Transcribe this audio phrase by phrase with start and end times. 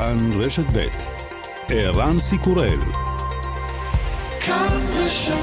[0.00, 0.88] כאן רשת ב'
[1.68, 2.78] ערן סיקורל
[4.40, 5.34] כאן רשת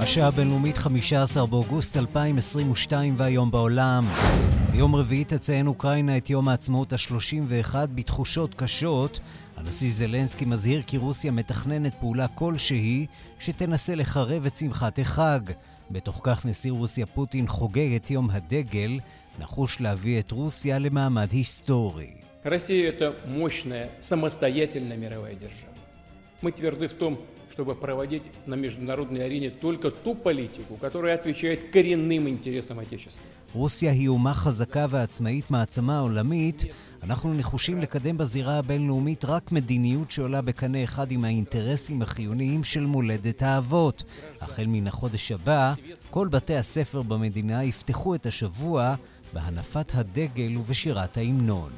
[0.00, 4.04] השעה הבינלאומית 15 באוגוסט 2022 והיום בעולם.
[4.72, 9.20] ביום רביעי תציין אוקראינה את יום העצמאות ה-31 בתחושות קשות.
[9.59, 13.05] הנשיא זלנסקי מזהיר כי רוסיה מתכננת פעולה כלשהי
[13.39, 15.39] שתנסה לחרב את שמחת החג.
[15.91, 18.99] בתוך כך נשיא רוסיה פוטין חוגג את יום הדגל,
[19.39, 22.11] נחוש להביא את רוסיה למעמד היסטורי.
[22.45, 25.73] Россия – это мощная, самостоятельная мировая держава.
[26.43, 27.19] Мы тверды в том,
[27.59, 33.23] чтобы проводить на международной арене только ту политику, которая отвечает коренным интересам Отечества.
[33.53, 36.63] רוסיה היא אומה חזקה ועצמאית מעצמה עולמית.
[37.03, 43.41] אנחנו נחושים לקדם בזירה הבינלאומית רק מדיניות שעולה בקנה אחד עם האינטרסים החיוניים של מולדת
[43.41, 44.03] האבות.
[44.41, 45.73] החל מן החודש הבא,
[46.09, 48.95] כל בתי הספר במדינה יפתחו את השבוע
[49.32, 51.70] בהנפת הדגל ובשירת ההמנון.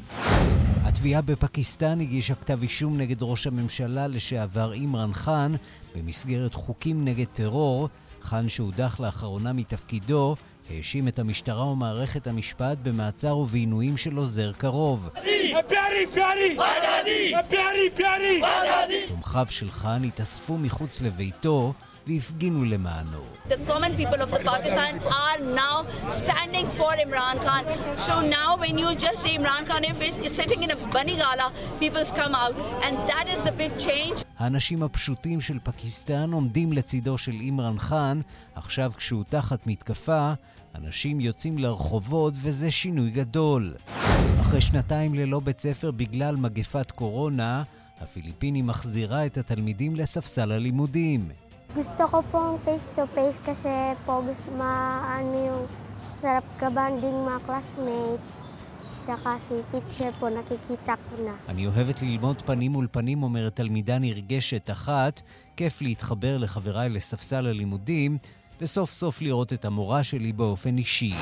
[0.82, 5.52] התביעה בפקיסטן הגישה כתב אישום נגד ראש הממשלה לשעבר אימרן חאן
[5.96, 7.88] במסגרת חוקים נגד טרור.
[8.22, 10.36] חאן שהודח לאחרונה מתפקידו
[10.70, 15.08] האשים את המשטרה ומערכת המשפט במעצר ובעינויים של עוזר קרוב.
[19.08, 21.72] תומכיו של חאן התאספו מחוץ לביתו
[22.06, 23.18] והפגינו למענו.
[23.48, 25.76] The common people of the Pakistan are now
[26.20, 27.64] standing for Imran Khan.
[28.06, 31.46] So now when you just say Imran Khan if he's sitting in a bunny gala,
[31.82, 34.24] people come out and that is the big change.
[34.38, 38.20] האנשים הפשוטים של פקיסטן עומדים לצידו של אימרן חאן,
[38.54, 40.32] עכשיו כשהוא תחת מתקפה,
[40.74, 43.74] אנשים יוצאים לרחובות וזה שינוי גדול.
[44.40, 47.62] אחרי שנתיים ללא בית ספר בגלל מגפת קורונה,
[48.00, 51.28] הפיליפינים מחזירה את התלמידים לספסל הלימודים.
[51.72, 55.64] Gusto ko pong face-to-face kasi po gusto maano yung
[56.12, 58.20] sarap kabanding mga classmate.
[59.02, 61.34] tsaka si teacher po nakikita ko na.
[61.48, 65.22] אני אוהבת ללמוד פנים מול פנים, אומרת תלמידה נרגשת אחת.
[65.56, 68.18] כיף להתחבר לחבריי לספסל הלימודים,
[68.60, 71.14] וסוף סוף לראות את המורה שלי באופן אישי.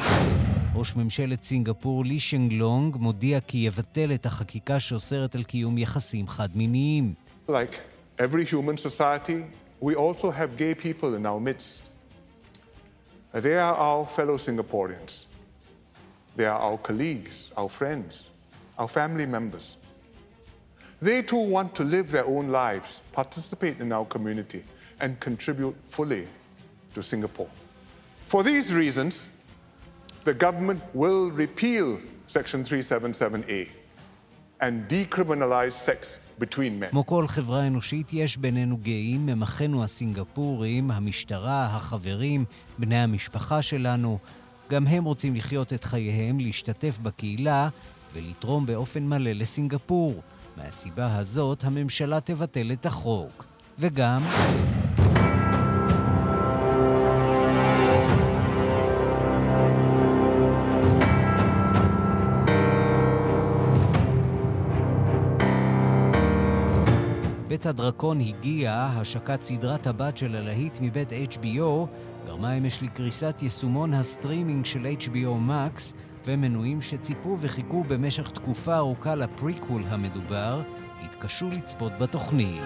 [0.75, 7.15] ראש ממשלת סינגפור לי שנגלונג מודיע כי יבטל את החקיקה שאוסרת על קיום יחסים חד-מיניים.
[7.49, 7.75] Like
[8.19, 9.41] every human society,
[9.81, 11.85] we also have gay people in our midst.
[13.33, 15.27] They are our fellow Singaporeans.
[16.37, 18.29] They are our colleagues, our friends,
[18.79, 19.77] our family members.
[21.01, 24.63] They too want to live their own lives, participate in our community,
[25.01, 26.27] and contribute fully
[26.95, 27.49] to Singapore.
[28.27, 29.31] For these reasons,
[30.25, 33.69] the government will repeal Section 377A
[34.61, 36.21] and decriminalize sex
[36.91, 42.45] כמו כל חברה אנושית, יש בינינו גאים, ממחינו הסינגפורים, המשטרה, החברים,
[42.79, 44.19] בני המשפחה שלנו.
[44.71, 47.69] גם הם רוצים לחיות את חייהם, להשתתף בקהילה
[48.15, 50.23] ולתרום באופן מלא לסינגפור.
[50.57, 53.45] מהסיבה הזאת הממשלה תבטל את החוק.
[53.79, 54.23] וגם...
[67.61, 71.87] בית הדרקון הגיע, השקת סדרת הבת של הלהיט מבית HBO,
[72.27, 75.95] גרמה אמש לקריסת יישומון הסטרימינג של HBO Max,
[76.25, 80.63] ומנויים שציפו וחיכו במשך תקופה ארוכה לפריקול המדובר,
[81.03, 82.63] התקשו לצפות בתוכנית.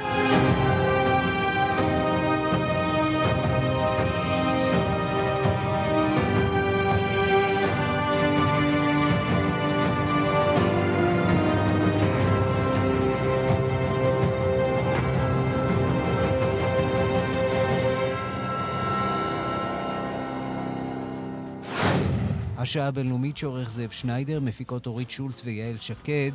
[22.75, 26.33] השעה הבינלאומית שעורך זאב שניידר, מפיקות אורית שולץ ויעל שקד,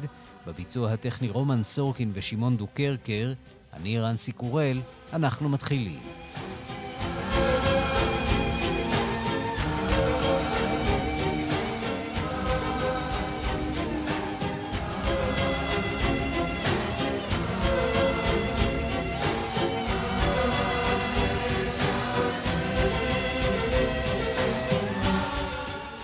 [0.47, 3.33] בביצוע הטכני רומן סורקין ושמעון דוקרקר,
[3.73, 4.81] אני רנסי קורל,
[5.13, 5.99] אנחנו מתחילים.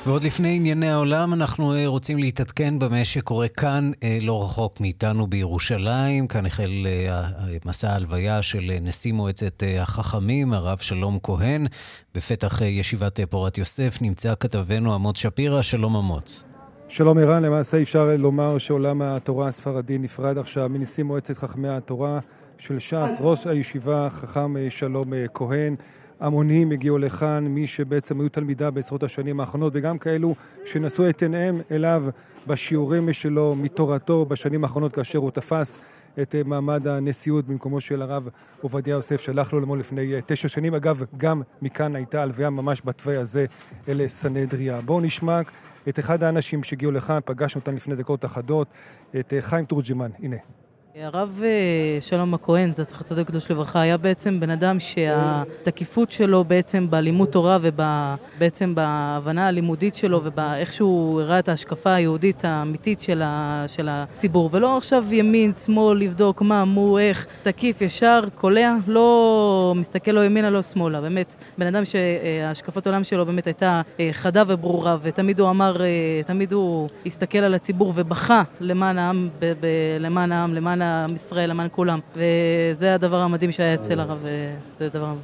[0.06, 5.28] ועוד לפני ענייני העולם, אנחנו אה, רוצים להתעדכן במה שקורה כאן, אה, לא רחוק מאיתנו
[5.28, 6.28] בירושלים.
[6.28, 7.24] כאן החל אה,
[7.66, 11.68] מסע ההלוויה של נשיא מועצת החכמים, הרב שלום כהן.
[12.16, 15.62] בפתח ישיבת פורת יוסף נמצא כתבנו אמוץ שפירא.
[15.62, 16.44] שלום אמוץ.
[16.90, 22.19] שלום ערן, למעשה אפשר לומר שעולם התורה הספרדי נפרד עכשיו מנשיא מועצת חכמי התורה.
[22.58, 25.75] של ש"ס, ראש הישיבה חכם שלום כהן.
[26.20, 30.36] המונים הגיעו לכאן, מי שבעצם היו תלמידה בעשרות השנים האחרונות, וגם כאלו
[30.66, 32.06] שנשאו את עיניהם אליו
[32.48, 35.78] בשיעורים שלו מתורתו בשנים האחרונות, כאשר הוא תפס
[36.22, 38.30] את מעמד הנשיאות במקומו של הרב
[38.62, 40.74] עובדיה יוסף, שהלך לו לעולמו לפני תשע שנים.
[40.74, 43.46] אגב, גם מכאן הייתה הלוויה ממש בתוואי הזה
[43.88, 44.82] אל סנהדריה.
[44.82, 45.42] בואו נשמע
[45.90, 48.68] את אחד האנשים שהגיעו לכאן, פגשנו אותם לפני דקות אחדות,
[49.20, 50.12] את חיים תורג'מן.
[50.20, 50.38] הנה.
[51.04, 56.90] הרב אה, שלום הכהן, זכר צדיק קדוש לברכה, היה בעצם בן אדם שהתקיפות שלו בעצם
[56.90, 63.64] בלימוד תורה ובעצם בהבנה הלימודית שלו ובאיך שהוא הראה את ההשקפה היהודית האמיתית של, ה,
[63.68, 70.12] של הציבור ולא עכשיו ימין, שמאל, לבדוק מה, מו, איך, תקיף, ישר, קולע, לא מסתכל
[70.12, 74.98] לא ימינה, לא שמאלה, באמת בן אדם שהשקפת עולם שלו באמת הייתה אה, חדה וברורה
[75.02, 79.68] ותמיד הוא אמר, אה, תמיד הוא הסתכל על הציבור ובכה למען העם, ב, ב,
[80.00, 82.00] למען העם, למען עם ישראל, למען כולם.
[82.16, 84.26] וזה הדבר המדהים שהיה אצל הרב,
[84.80, 85.16] זה דבר...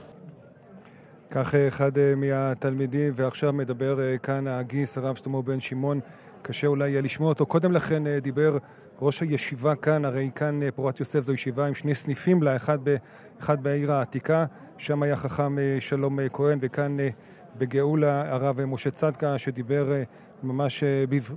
[1.31, 5.99] כך אחד אה, מהתלמידים, ועכשיו מדבר אה, כאן הגיס, הרב שלמה בן שמעון,
[6.41, 7.45] קשה אולי לשמוע אותו.
[7.45, 8.57] קודם לכן אה, דיבר
[9.01, 12.95] ראש הישיבה כאן, הרי כאן פורת יוסף זו ישיבה עם שני סניפים לה, אחד, ב,
[13.39, 14.45] אחד בעיר העתיקה,
[14.77, 16.97] שם היה חכם שלום כהן, וכאן
[17.57, 19.93] בגאולה הרב משה צדקה, שדיבר
[20.43, 20.83] ממש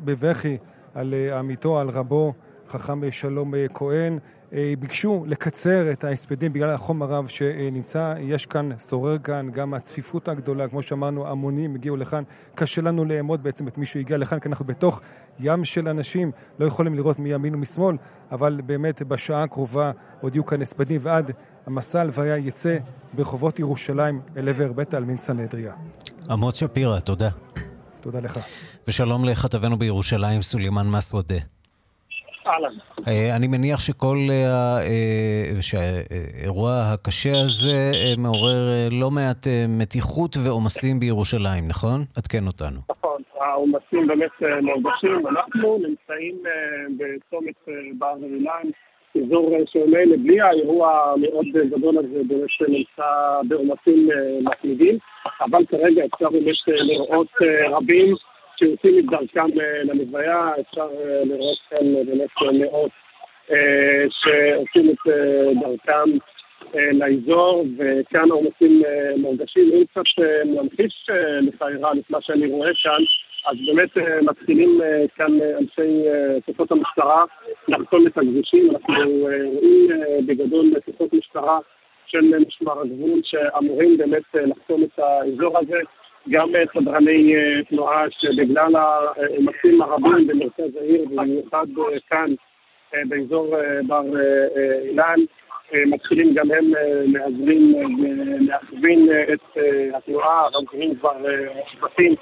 [0.04, 0.56] בבכי
[0.94, 2.32] על עמיתו, על רבו.
[2.74, 4.18] חכם שלום אה, כהן,
[4.52, 8.14] אה, ביקשו לקצר את ההספדים בגלל החום הרב שנמצא.
[8.20, 12.22] יש כאן, שורר כאן גם הצפיפות הגדולה, כמו שאמרנו, המונים הגיעו לכאן.
[12.54, 15.00] קשה לנו לאמוד בעצם את מי שהגיע לכאן, כי אנחנו בתוך
[15.40, 17.96] ים של אנשים, לא יכולים לראות מימין ומשמאל,
[18.32, 19.90] אבל באמת בשעה הקרובה
[20.20, 21.30] עוד יהיו כאן הספדים, ועד
[21.66, 22.76] המסע הלוויה יצא
[23.12, 25.72] ברחובות ירושלים אל עבר בית העלמין סנהדריה.
[26.30, 27.28] עמוד שפירא, תודה.
[28.00, 28.38] תודה לך.
[28.88, 31.38] ושלום לכתבנו בירושלים, סולימאן מסוודה.
[32.46, 32.74] אהלן.
[33.08, 41.68] אה, אני מניח שכל אה, אה, שהאירוע הקשה הזה מעורר לא מעט מתיחות ועומסים בירושלים,
[41.68, 42.00] נכון?
[42.16, 42.80] עדכן אותנו.
[42.90, 45.26] נכון, העומסים באמת מורגשים.
[45.26, 46.42] אנחנו נמצאים
[46.96, 47.54] בצומת
[47.98, 48.66] בר אילן,
[49.16, 53.10] אזור שממילא בלי האירוע המאוד גדול הזה באמת נמצא
[53.48, 54.08] בעומסים
[54.42, 54.98] מתמידים,
[55.40, 57.28] אבל כרגע אפשר באמת לראות
[57.70, 58.14] רבים
[58.58, 62.90] שיוצאים את דרכם אה, ללוויה, אפשר אה, לראות כאן אה, באמת מאות
[64.08, 65.12] שעושים את
[65.60, 66.10] דרכם
[66.74, 68.82] לאזור, וכאן העומסים
[69.16, 69.70] מורגשים.
[69.74, 71.06] אם קצת ממחיש
[71.42, 73.02] לך, ערן, את מה שאני רואה כאן,
[73.46, 74.80] אז באמת מתחילים
[75.16, 76.04] כאן אנשי
[76.46, 77.24] כוחות המשטרה
[77.68, 78.70] לחתום את הכבישים.
[78.70, 78.94] אנחנו
[79.52, 79.88] רואים
[80.26, 81.58] בגדול כוחות משטרה
[82.06, 85.80] של משמר הגבול שאמורים באמת לחתום את האזור הזה.
[86.30, 92.34] גם סדרני אה, תנועה שבגלל העומסים הרבים במרכז העיר, במיוחד אה, כאן
[93.08, 94.02] באזור אה, בר
[94.84, 95.20] אילן,
[95.86, 96.72] מתחילים גם הם
[97.06, 99.58] להזמין ולהכווין את
[99.94, 101.16] התנועה, הרמקרים כבר
[101.72, 102.14] שבטים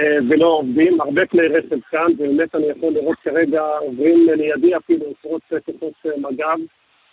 [0.00, 1.00] ולא עובדים.
[1.00, 6.58] הרבה כלי רכב כאן, ובאמת אני יכול לראות כרגע עוברים לידי אפילו עשרות כוחות מג"ב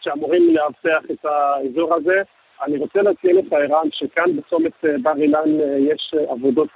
[0.02, 2.22] שאמורים לאבטח את האזור הזה.
[2.66, 6.70] אני רוצה להציע לך, ערן, שכאן בצומת אה, בר אילן אה, יש אה, עבודות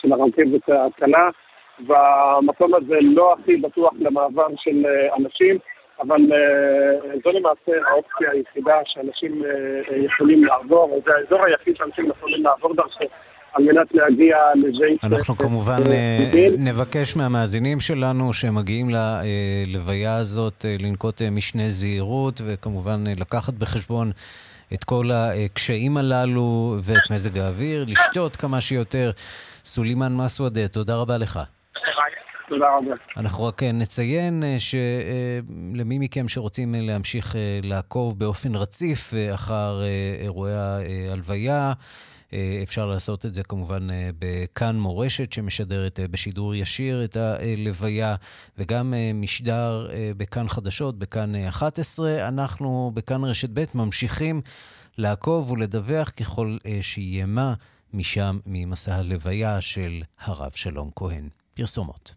[0.00, 1.28] של הרכבת הקלה,
[1.86, 4.86] והמקום הזה לא הכי בטוח למעבר של
[5.16, 5.58] אנשים,
[6.00, 6.20] אבל
[7.24, 9.42] זו למעשה האופציה היחידה שאנשים
[9.96, 13.04] יכולים לעבור, זה האזור היחיד שאנשים יכולים לעבור דרכו.
[13.52, 15.04] על מנת להגיע לבית...
[15.04, 15.82] אנחנו כמובן
[16.58, 24.10] נבקש מהמאזינים שלנו שמגיעים ללוויה הזאת לנקוט משנה זהירות וכמובן לקחת בחשבון
[24.74, 29.10] את כל הקשיים הללו ואת מזג האוויר, לשתות כמה שיותר.
[29.64, 31.40] סולימאן מסוודה, תודה רבה לך.
[32.50, 32.94] תודה רבה.
[33.16, 39.80] אנחנו רק נציין אה, שלמי מכם שרוצים להמשיך אה, לעקוב באופן רציף אה, אחר
[40.22, 41.72] אירועי ההלוויה, אה,
[42.62, 48.16] אפשר לעשות את זה כמובן אה, בכאן מורשת, שמשדרת אה, בשידור ישיר את הלוויה,
[48.58, 52.28] וגם משדר בכאן חדשות, בכאן 11.
[52.28, 54.40] אנחנו בכאן רשת ב' ממשיכים
[54.98, 57.54] לעקוב ולדווח ככל שיהיה מה
[57.92, 61.28] משם, ממסע הלוויה של הרב שלום כהן.
[61.54, 62.14] פרסומות.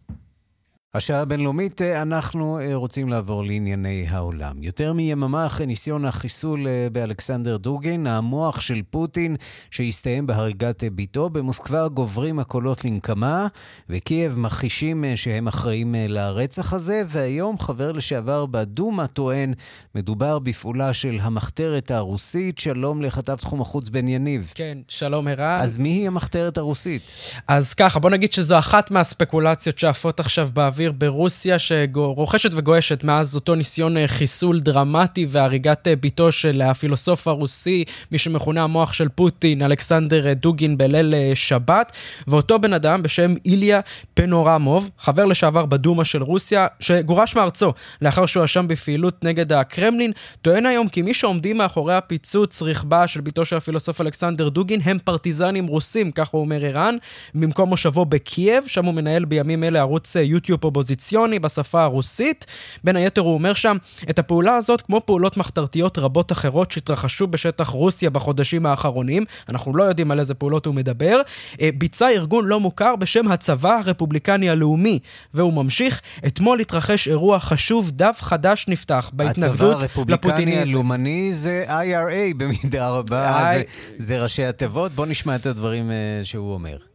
[0.96, 4.62] השעה הבינלאומית, אה, אנחנו אה, רוצים לעבור לענייני העולם.
[4.62, 9.36] יותר מיממה אחרי ניסיון החיסול אה, באלכסנדר דוגין, המוח של פוטין
[9.70, 13.46] שהסתיים בהריגת ביתו, במוסקבה גוברים הקולות לנקמה,
[13.88, 19.54] וקייב מכחישים שהם אחראים לרצח הזה, והיום חבר לשעבר בדומה טוען,
[19.94, 22.58] מדובר בפעולה של המחתרת הרוסית.
[22.58, 24.52] שלום לכתב תחום החוץ בן יניב.
[24.54, 25.58] כן, שלום ערן.
[25.60, 27.02] אז מי היא המחתרת הרוסית?
[27.48, 30.83] אז ככה, בוא נגיד שזו אחת מהספקולציות שעפות עכשיו באוויר.
[30.84, 37.28] האוויר ברוסיה שרוכשת וגועשת מאז אותו ניסיון אה, חיסול דרמטי והריגת אה, ביתו של הפילוסוף
[37.28, 41.92] הרוסי, מי שמכונה המוח של פוטין, אלכסנדר דוגין בליל שבת,
[42.28, 43.80] ואותו בן אדם בשם איליה
[44.14, 47.72] פנורמוב, חבר לשעבר בדומה של רוסיה, שגורש מארצו
[48.02, 50.12] לאחר שהואשם בפעילות נגד הקרמלין,
[50.42, 54.98] טוען היום כי מי שעומדים מאחורי הפיצוץ רכבה של ביתו של הפילוסוף אלכסנדר דוגין הם
[54.98, 56.96] פרטיזנים רוסים, כך הוא אומר ערן,
[57.34, 62.46] במקום מושבו בקייב, שם הוא מנהל בימים אלה ערוץ יוטיוב אופוזיציוני בשפה הרוסית.
[62.84, 63.76] בין היתר הוא אומר שם,
[64.10, 69.84] את הפעולה הזאת, כמו פעולות מחתרתיות רבות אחרות שהתרחשו בשטח רוסיה בחודשים האחרונים, אנחנו לא
[69.84, 71.20] יודעים על איזה פעולות הוא מדבר,
[71.60, 74.98] אה, ביצע ארגון לא מוכר בשם הצבא הרפובליקני הלאומי.
[75.34, 80.12] והוא ממשיך, אתמול התרחש אירוע חשוב, דף חדש נפתח בהתנגדות לפוטיניזם.
[80.12, 83.54] הצבא הרפובליקני הלאומני זה IRA במידה רבה, I...
[83.54, 83.62] זה,
[83.96, 84.92] זה ראשי התיבות.
[84.92, 86.93] בוא נשמע את הדברים uh, שהוא אומר.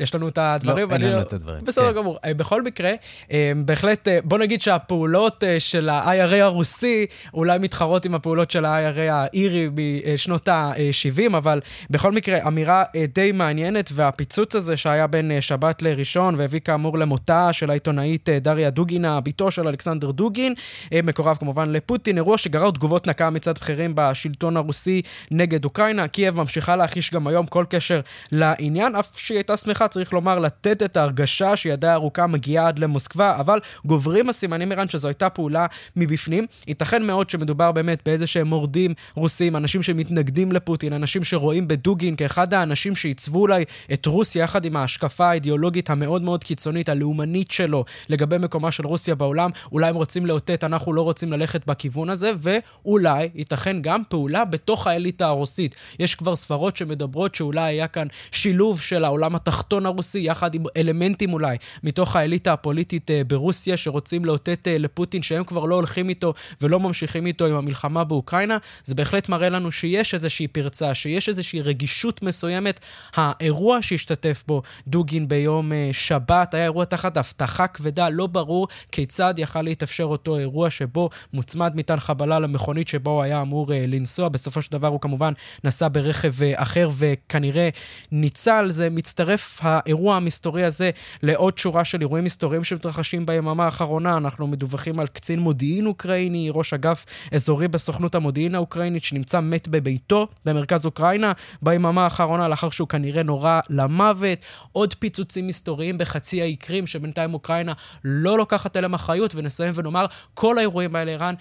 [0.00, 0.90] יש לנו את הדברים.
[0.90, 1.64] לא, אין לנו לא- את הדברים.
[1.64, 1.96] בסדר כן.
[1.96, 2.18] גמור.
[2.24, 2.92] אה, בכל מקרה,
[3.32, 9.12] אה, בהחלט, אה, בוא נגיד שהפעולות של ה-IRA הרוסי אולי מתחרות עם הפעולות של ה-IRA
[9.12, 9.68] האירי
[10.14, 11.60] משנות ה-70, אבל
[11.90, 12.84] בכל מקרה, אמירה
[13.14, 19.20] די מעניינת, והפיצוץ הזה שהיה בין שבת לראשון, והביא כאמור למותה של העיתונאית דריה דוגינה,
[19.20, 20.54] בתו של אלכסנדר דוגין,
[20.94, 26.08] מקורב כמובן לפוטין, אירוע שגרר תגובות נקה מצד בכירים בשלטון הרוסי נגד אוקראינה.
[26.08, 28.00] קייב ממשיכה להחיש גם היום כל קשר
[28.32, 32.78] לעניין, אף שהיא הייתה שמחה לך, צריך לומר, לתת את ההרגשה שידה ארוכה מגיעה עד
[32.78, 36.46] למוסקבה, אבל גוברים הסימנים, ערן, שזו הייתה פעולה מבפנים.
[36.66, 42.54] ייתכן מאוד שמדובר באמת באיזה שהם מורדים רוסים, אנשים שמתנגדים לפוטין, אנשים שרואים בדוגין כאחד
[42.54, 48.38] האנשים שעיצבו אולי את רוסיה יחד עם ההשקפה האידיאולוגית המאוד מאוד קיצונית, הלאומנית שלו, לגבי
[48.38, 49.50] מקומה של רוסיה בעולם.
[49.72, 54.86] אולי הם רוצים לאותת, אנחנו לא רוצים ללכת בכיוון הזה, ואולי, ייתכן גם פעולה בתוך
[54.86, 55.74] האליטה הרוסית.
[55.98, 59.73] יש כבר סברות שמדברות שאולי היה כאן שילוב של העולם התחתון.
[59.74, 65.22] השלטון הרוסי, יחד עם אלמנטים אולי מתוך האליטה הפוליטית אה, ברוסיה, שרוצים לאותת אה, לפוטין
[65.22, 69.72] שהם כבר לא הולכים איתו ולא ממשיכים איתו עם המלחמה באוקראינה, זה בהחלט מראה לנו
[69.72, 72.80] שיש איזושהי פרצה, שיש איזושהי רגישות מסוימת.
[73.14, 79.34] האירוע שהשתתף בו דוגין ביום אה, שבת היה אירוע תחת הבטחה כבדה, לא ברור כיצד
[79.38, 84.28] יכל להתאפשר אותו אירוע שבו מוצמד מטען חבלה למכונית שבו הוא היה אמור לנסוע.
[84.28, 85.32] בסופו של דבר הוא כמובן
[85.64, 87.68] נסע ברכב אחר וכנראה
[88.12, 88.66] ניצל.
[88.70, 90.90] זה מצטרף האירוע המסתורי הזה
[91.22, 94.16] לעוד שורה של אירועים מסתוריים שמתרחשים ביממה האחרונה.
[94.16, 100.28] אנחנו מדווחים על קצין מודיעין אוקראיני, ראש אגף אזורי בסוכנות המודיעין האוקראינית, שנמצא מת בביתו
[100.44, 104.38] במרכז אוקראינה ביממה האחרונה, לאחר שהוא כנראה נורה למוות.
[104.72, 107.72] עוד פיצוצים מסתוריים בחצי האי קרים, שבינתיים אוקראינה
[108.04, 111.34] לא לוקחת אליהם אחריות, ונסיים ונאמר, כל האירועים האלה, ערן,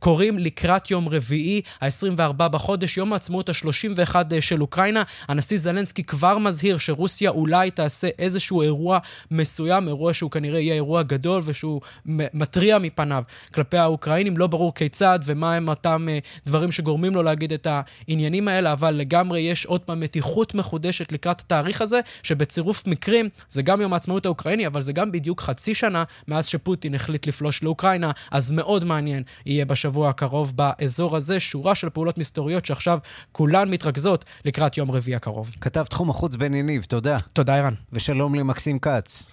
[0.00, 5.02] קורים לקראת יום רביעי, ה-24 בחודש, יום העצמאות ה-31 אה, של אוקראינה.
[5.28, 8.98] הנשיא זלנסקי כבר מזהיר שרוסיה אולי תעשה איזשהו אירוע
[9.30, 13.22] מסוים, אירוע שהוא כנראה יהיה אירוע גדול ושהוא מתריע מפניו
[13.54, 14.36] כלפי האוקראינים.
[14.36, 18.94] לא ברור כיצד ומה הם אותם אה, דברים שגורמים לו להגיד את העניינים האלה, אבל
[18.94, 24.26] לגמרי יש עוד פעם מתיחות מחודשת לקראת התאריך הזה, שבצירוף מקרים זה גם יום העצמאות
[24.26, 29.22] האוקראיני, אבל זה גם בדיוק חצי שנה מאז שפוטין החליט לפלוש לאוקראינה, אז מאוד מעניין
[29.46, 29.89] יהיה בשבוע.
[29.90, 32.98] בשבוע הקרוב באזור הזה, שורה של פעולות מסתוריות שעכשיו
[33.32, 35.50] כולן מתרכזות לקראת יום רביעי הקרוב.
[35.60, 37.16] כתב תחום החוץ בן יניב, תודה.
[37.32, 37.72] תודה, ערן.
[37.92, 39.28] ושלום למקסים כץ.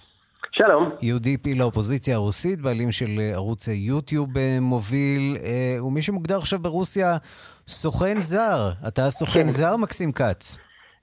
[0.52, 0.90] שלום.
[1.00, 6.58] יהודי פעיל האופוזיציה הרוסית, בעלים של אה, ערוץ יוטיוב אה, מוביל, אה, ומי שמוגדר עכשיו
[6.58, 7.16] ברוסיה
[7.68, 8.70] סוכן זר.
[8.88, 9.48] אתה סוכן כן.
[9.48, 10.58] זר, מקסים כץ?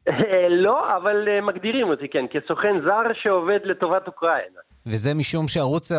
[0.65, 4.59] לא, אבל מגדירים אותי, כן, כסוכן זר שעובד לטובת אוקראינה.
[4.87, 5.91] וזה משום שערוץ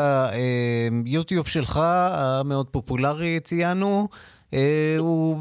[1.07, 1.81] היוטיוב שלך,
[2.13, 4.09] המאוד פופולרי, ציינו,
[4.55, 5.37] אה, הוא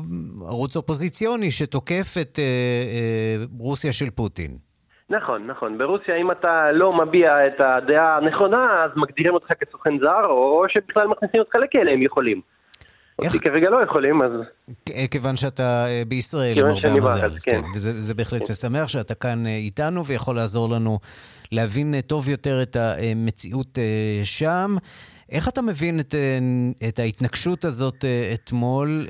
[0.47, 4.57] ערוץ אופוזיציוני שתוקף את אה, אה, רוסיה של פוטין.
[5.09, 5.77] נכון, נכון.
[5.77, 11.07] ברוסיה, אם אתה לא מביע את הדעה הנכונה, אז מגדירים אותך כסוכן זר, או שבכלל
[11.07, 12.41] מכניסים אותך לכלא, הם יכולים.
[13.21, 13.33] איך...
[13.33, 14.31] אותי כרגע לא יכולים, אז...
[15.11, 17.61] כיוון שאתה בישראל, כיוון שאני בארץ, כן.
[17.61, 17.67] כן.
[17.75, 18.49] וזה בהחלט.
[18.49, 20.99] משמח שאתה כאן איתנו ויכול לעזור לנו
[21.51, 24.75] להבין אה, טוב יותר את המציאות אה, שם.
[25.31, 29.07] איך אתה מבין את, אה, את ההתנגשות הזאת אתמול?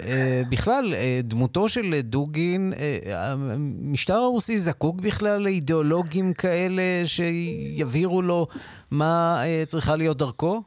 [0.50, 0.94] בכלל,
[1.24, 2.74] דמותו של דוגין,
[3.14, 8.48] המשטר הרוסי זקוק בכלל לאידיאולוגים כאלה שיבהירו לו
[8.92, 10.64] מה צריכה להיות דרכו?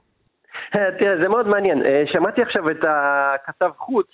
[0.98, 1.82] תראה, זה מאוד מעניין.
[2.12, 4.06] שמעתי עכשיו את הכתב חוץ,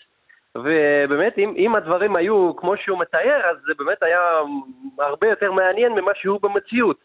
[0.57, 4.21] ובאמת, אם, אם הדברים היו כמו שהוא מתאר, אז זה באמת היה
[4.99, 6.97] הרבה יותר מעניין ממה שהוא במציאות.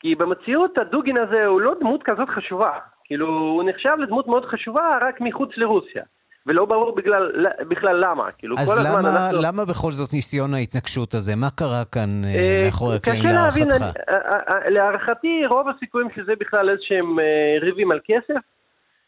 [0.00, 2.70] כי במציאות הדוגין הזה הוא לא דמות כזאת חשובה.
[3.04, 6.02] כאילו, הוא נחשב לדמות מאוד חשובה רק מחוץ לרוסיה.
[6.46, 8.30] ולא ברור בגלל, בכלל למה.
[8.38, 9.38] כאילו, אז למה, אנחנו...
[9.42, 11.36] למה בכל זאת ניסיון ההתנגשות הזה?
[11.36, 13.60] מה קרה כאן אה, אה מאחורי הקלעים להערכתך?
[13.60, 17.16] להבין, להערכתי רוב הסיכויים שזה בכלל איזשהם
[17.60, 18.40] ריבים על כסף.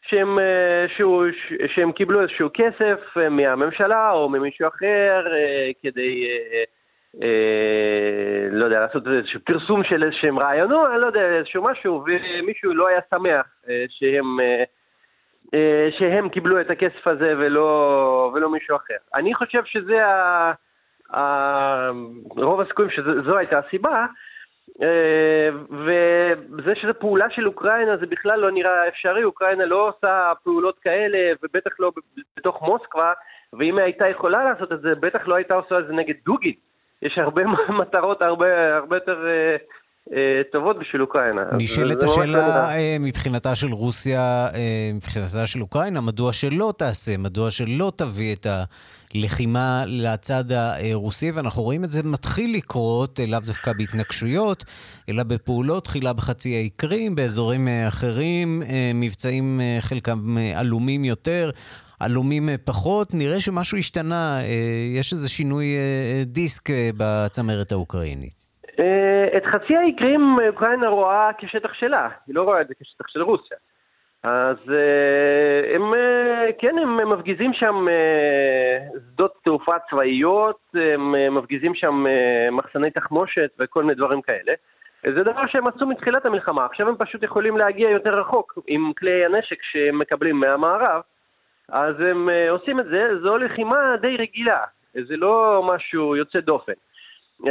[0.09, 0.37] שהם,
[0.97, 1.25] שהוא,
[1.75, 2.99] שהם קיבלו איזשהו כסף
[3.29, 5.23] מהממשלה או ממישהו אחר
[5.83, 6.27] כדי
[7.23, 12.73] אה, לא יודע, לעשות איזשהו פרסום של איזשהם רעיונות, אני לא יודע, איזשהו משהו, ומישהו
[12.73, 14.63] לא היה שמח אה, שהם, אה,
[15.53, 18.97] אה, שהם קיבלו את הכסף הזה ולא, ולא מישהו אחר.
[19.15, 20.51] אני חושב שזה ה...
[22.29, 24.05] רוב הסיכויים שזו הייתה הסיבה, אה,
[25.71, 31.33] וזה שזו פעולה של אוקראינה זה בכלל לא נראה אפשרי, אוקראינה לא עושה פעולות כאלה,
[31.43, 31.91] ובטח לא
[32.37, 33.13] בתוך מוסקבה,
[33.53, 36.55] ואם היא הייתה יכולה לעשות את זה, בטח לא הייתה עושה את זה נגד דוגי.
[37.01, 37.43] יש הרבה
[37.79, 39.55] מטרות הרבה, הרבה יותר אה, אה,
[40.51, 41.41] טובות בשביל אוקראינה.
[41.57, 47.91] נשאלת השאלה אה, מבחינתה של רוסיה, אה, מבחינתה של אוקראינה, מדוע שלא תעשה, מדוע שלא
[47.95, 48.47] תביא את
[49.15, 54.65] הלחימה לצד הרוסי, ואנחנו רואים את זה מתחיל לקרות, אה, לאו דווקא בהתנגשויות,
[55.09, 61.05] אלא בפעולות, תחילה בחצי האי קרים, באזורים אה, אחרים, אה, מבצעים אה, חלקם אה, עלומים
[61.05, 61.51] יותר.
[61.99, 64.45] עלומים אה, פחות, נראה שמשהו השתנה, אה,
[64.95, 68.38] יש איזה שינוי אה, דיסק בצמרת האוקראינית.
[69.37, 73.21] את חצי האי קרים אוקראינה רואה כשטח שלה, היא לא רואה את זה כשטח של
[73.21, 73.57] רוסיה.
[74.23, 74.57] אז
[75.75, 75.93] הם,
[76.59, 77.85] כן, הם מפגיזים שם
[78.93, 82.05] שדות תעופה צבאיות, הם מפגיזים שם
[82.51, 84.53] מחסני תחמושת וכל מיני דברים כאלה.
[85.05, 89.25] זה דבר שהם עשו מתחילת המלחמה, עכשיו הם פשוט יכולים להגיע יותר רחוק עם כלי
[89.25, 91.01] הנשק שהם מקבלים מהמערב.
[91.69, 96.73] אז הם עושים את זה, זו לחימה די רגילה, זה לא משהו יוצא דופן.
[97.43, 97.47] Uh,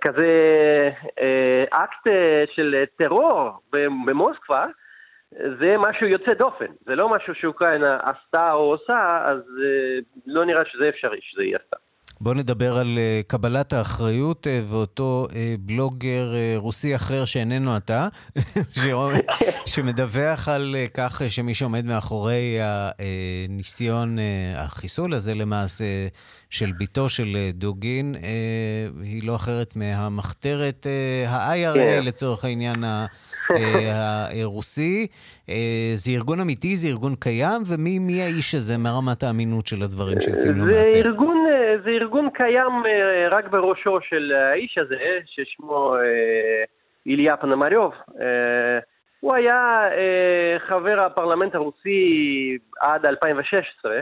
[0.00, 1.22] כזה uh,
[1.70, 3.50] אקט uh, של טרור
[4.06, 4.66] במוסקבה,
[5.60, 9.38] זה משהו יוצא דופן, זה לא משהו שאוקראינה עשתה או עושה, אז
[10.26, 11.76] לא נראה שזה אפשרי שזה יהיה עשתה.
[12.24, 18.08] בואו נדבר על uh, קבלת האחריות uh, ואותו uh, בלוגר רוסי אחר שאיננו אתה,
[19.66, 24.18] שמדווח על כך שמי שעומד מאחורי הניסיון,
[24.56, 25.84] החיסול הזה למעשה,
[26.50, 28.14] של בתו של דוגין,
[29.02, 30.86] היא לא אחרת מהמחתרת
[31.26, 32.02] ה-IRA כן.
[32.04, 32.84] לצורך העניין
[34.42, 35.06] הרוסי.
[35.94, 40.52] זה ארגון אמיתי, זה ארגון קיים, ומי האיש הזה, מה רמת האמינות של הדברים שיוצאים
[40.52, 40.76] לו מהפה?
[40.76, 41.43] זה ארגון
[41.84, 46.64] זה ארגון קיים אה, רק בראשו של האיש הזה, ששמו אה,
[47.06, 47.92] איליה פנמריוב.
[48.20, 48.78] אה,
[49.20, 49.88] הוא היה
[50.58, 54.00] חבר הפרלמנט הרוסי עד 2016,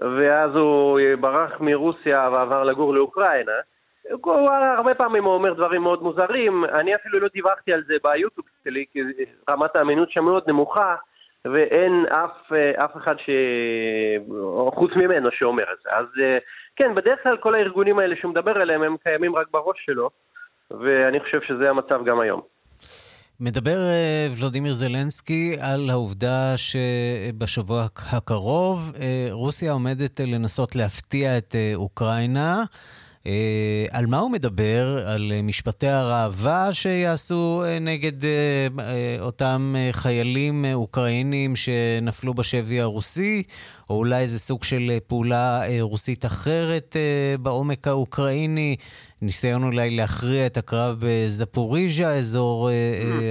[0.00, 3.52] ואז הוא ברח מרוסיה ועבר לגור לאוקראינה.
[4.10, 8.46] הוא הרבה פעמים הוא אומר דברים מאוד מוזרים, אני אפילו לא דיווחתי על זה ביוטיוב
[8.64, 9.00] שלי, כי
[9.50, 10.94] רמת האמינות שם מאוד נמוכה.
[11.44, 13.30] ואין אף, אף אחד ש...
[14.74, 15.90] חוץ ממנו שאומר את זה.
[15.92, 16.06] אז
[16.76, 20.10] כן, בדרך כלל כל הארגונים האלה שהוא מדבר עליהם, הם קיימים רק בראש שלו,
[20.70, 22.40] ואני חושב שזה המצב גם היום.
[23.40, 31.72] מדבר אה, ולודימיר זלנסקי על העובדה שבשבוע הקרוב אה, רוסיה עומדת לנסות להפתיע את אה,
[31.74, 32.64] אוקראינה.
[33.90, 34.98] על מה הוא מדבר?
[35.06, 38.28] על משפטי הראווה שיעשו נגד
[39.20, 43.42] אותם חיילים אוקראינים שנפלו בשבי הרוסי?
[43.90, 48.76] או אולי איזה סוג של אה, פעולה אה, רוסית אחרת אה, בעומק האוקראיני,
[49.22, 52.70] ניסיון אולי להכריע את הקרב בזפוריז'ה, אזור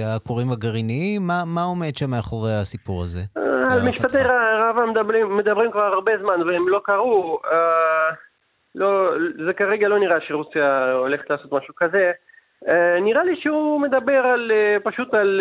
[0.06, 3.20] הכורים הגרעיניים, מה, מה עומד שם מאחורי הסיפור הזה?
[3.70, 4.18] על משפטי
[4.90, 7.38] מדברים, מדברים כבר הרבה זמן והם לא קרו.
[8.76, 9.10] לא,
[9.46, 12.12] זה כרגע לא נראה שרוסיה הולכת לעשות משהו כזה.
[13.00, 14.52] נראה לי שהוא מדבר על,
[14.84, 15.40] פשוט על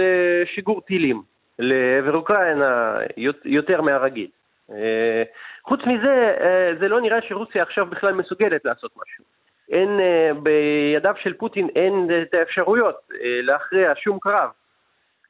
[0.55, 1.21] שיגור טילים
[1.59, 2.97] לעבר אוקראינה
[3.45, 4.27] יותר מהרגיל.
[4.71, 5.23] אה,
[5.63, 9.23] חוץ מזה, אה, זה לא נראה שרוסיה עכשיו בכלל מסוגלת לעשות משהו.
[9.71, 14.49] אין, אה, בידיו של פוטין אין את האפשרויות להכריע שום קרב,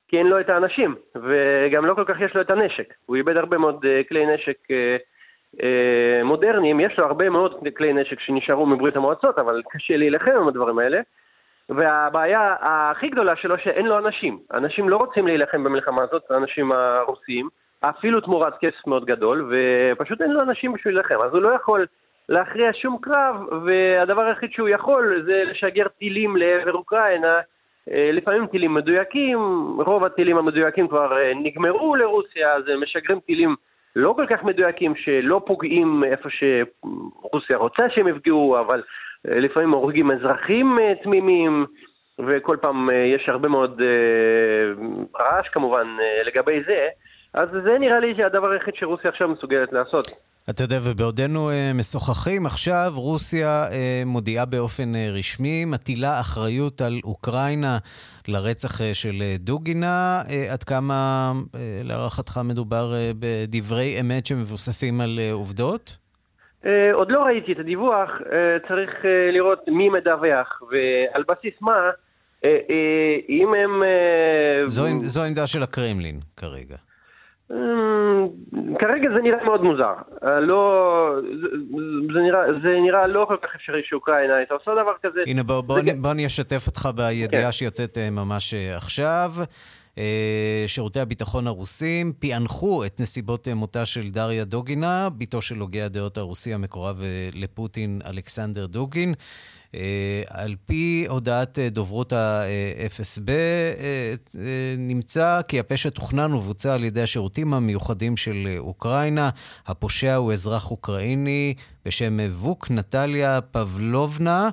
[0.08, 2.94] כי אין לו את האנשים, וגם לא כל כך יש לו את הנשק.
[3.06, 4.58] הוא איבד הרבה מאוד כלי נשק
[6.24, 11.00] מודרניים, יש הרבה מאוד כלי נשק שנשארו מברית המועצות, אבל קשה להילחם עם הדברים האלה.
[11.70, 14.40] והבעיה הכי גדולה שלו שאין לו אנשים.
[14.54, 17.50] אנשים לא רוצים להילחם במלחמה הזאת, האנשים הרוסיים.
[17.82, 21.86] אפילו תמורת כסף מאוד גדול, ופשוט אין לו אנשים בשביל להילחם, אז הוא לא יכול
[22.30, 27.40] להכריע שום קרב, והדבר היחיד שהוא יכול זה לשגר טילים לעבר אוקראינה,
[27.92, 29.40] אה, לפעמים טילים מדויקים,
[29.86, 33.56] רוב הטילים המדויקים כבר אה, נגמרו לרוסיה, אז משגרים טילים
[33.96, 38.84] לא כל כך מדויקים שלא פוגעים איפה שרוסיה רוצה שהם יפגעו, אבל
[39.28, 41.66] אה, לפעמים הורגים אזרחים תמימים,
[42.28, 43.82] וכל פעם יש הרבה מאוד
[45.20, 45.88] רעש כמובן
[46.26, 46.88] לגבי זה.
[47.34, 50.25] אז זה נראה לי הדבר היחיד שרוסיה עכשיו מסוגלת לעשות.
[50.50, 57.00] אתה יודע, ובעודנו אה, משוחחים, עכשיו רוסיה אה, מודיעה באופן אה, רשמי, מטילה אחריות על
[57.04, 57.78] אוקראינה
[58.28, 60.22] לרצח של דוגינה.
[60.50, 61.32] עד כמה
[61.84, 65.98] להערכתך מדובר בדברי אמת שמבוססים על עובדות?
[66.94, 68.10] עוד לא ראיתי את הדיווח,
[68.68, 68.90] צריך
[69.34, 71.90] לראות מי מדווח ועל בסיס מה,
[73.30, 73.84] אם הם...
[74.68, 76.76] זו, זו העמדה של הקרמלין כרגע.
[77.52, 78.28] אמ,
[78.80, 79.94] כרגע זה נראה מאוד מוזר.
[80.24, 81.20] אה, לא...
[82.14, 85.20] זה, נראה, זה נראה לא כל כך אפשרי שאוקראינה הייתה עושה דבר כזה.
[85.28, 85.92] הנה, בוא, בוא, זה...
[86.02, 87.52] בוא אני אשתף אותך בידיעה כן.
[87.52, 89.32] שיוצאת אה, ממש אה, עכשיו.
[89.98, 96.18] אה, שירותי הביטחון הרוסים פענחו את נסיבות מותה של דריה דוגינה, בתו של הוגה הדעות
[96.18, 99.14] הרוסי המקורב אה, לפוטין, אלכסנדר דוגין.
[99.76, 103.30] אה, על פי הודעת דוברות ה-FSB,
[104.78, 109.30] נמצא כי הפשע תוכנן ובוצע על ידי השירותים המיוחדים של אוקראינה.
[109.68, 111.54] הפושע הוא אזרח אוקראיני
[111.86, 114.50] בשם ווק נטליה פבלובנה.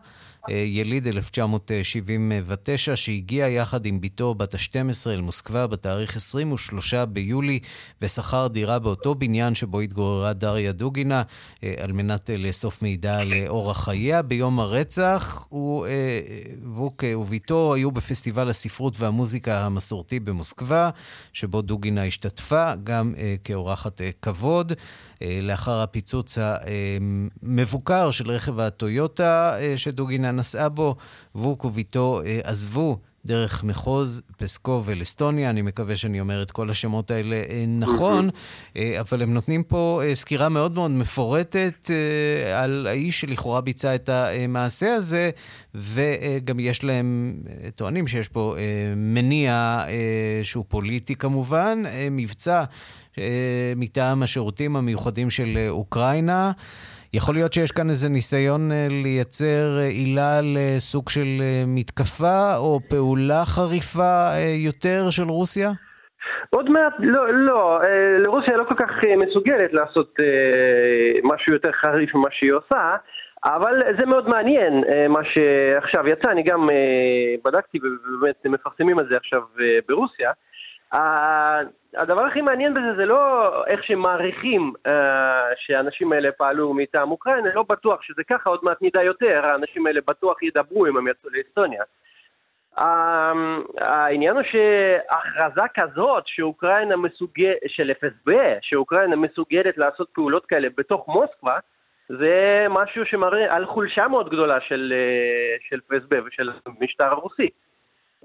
[0.49, 7.59] יליד 1979, שהגיע יחד עם בתו בת ה-12 אל מוסקבה בתאריך 23 ביולי,
[8.03, 11.23] ושכר דירה באותו בניין שבו התגוררה דריה דוגינה,
[11.63, 14.23] על מנת לאסוף מידע על אורח חייה.
[14.23, 15.87] ביום הרצח, הוא,
[16.65, 20.91] ווק ובתו היו בפסטיבל הספרות והמוזיקה המסורתי במוסקבה,
[21.33, 24.73] שבו דוגינה השתתפה, גם כאורחת כבוד.
[25.43, 26.39] לאחר הפיצוץ
[27.43, 30.97] המבוקר של רכב הטויוטה שדוגינה נסעה בו,
[31.35, 35.51] ווק וביתו עזבו דרך מחוז פסקוב אל אסטוניה.
[35.51, 37.37] אני מקווה שאני אומר את כל השמות האלה
[37.69, 38.31] נכון,
[39.01, 41.91] אבל הם נותנים פה סקירה מאוד מאוד מפורטת
[42.57, 45.31] על האיש שלכאורה ביצע את המעשה הזה,
[45.75, 47.35] וגם יש להם,
[47.75, 48.57] טוענים שיש פה
[48.97, 49.85] מניע
[50.43, 52.65] שהוא פוליטי כמובן, מבצע
[53.77, 56.53] מטעם השירותים המיוחדים של אוקראינה.
[57.15, 61.27] יכול להיות שיש כאן איזה ניסיון לייצר עילה לסוג של
[61.67, 64.29] מתקפה או פעולה חריפה
[64.65, 65.71] יותר של רוסיה?
[66.51, 67.81] עוד מעט, לא, לא,
[68.19, 70.15] לרוסיה לא כל כך מסוגלת לעשות
[71.25, 72.97] משהו יותר חריף ממה שהיא עושה,
[73.45, 76.69] אבל זה מאוד מעניין מה שעכשיו יצא, אני גם
[77.45, 79.41] בדקתי ובאמת מפרסמים את זה עכשיו
[79.89, 80.31] ברוסיה.
[80.93, 84.91] הדבר הכי מעניין בזה זה לא איך שמעריכים uh,
[85.57, 90.01] שהאנשים האלה פעלו מטעם אוקראינה, לא בטוח שזה ככה, עוד מעט נדע יותר, האנשים האלה
[90.07, 91.83] בטוח ידברו אם הם יצאו לאסטוניה.
[92.79, 92.83] Uh,
[93.79, 101.59] העניין הוא שהכרזה כזאת שאוקראינה מסוגלת, של FSB, שאוקראינה מסוגלת לעשות פעולות כאלה בתוך מוסקבה,
[102.09, 104.93] זה משהו שמראה על חולשה מאוד גדולה של,
[105.69, 107.49] של FSB ושל המשטר הרוסי.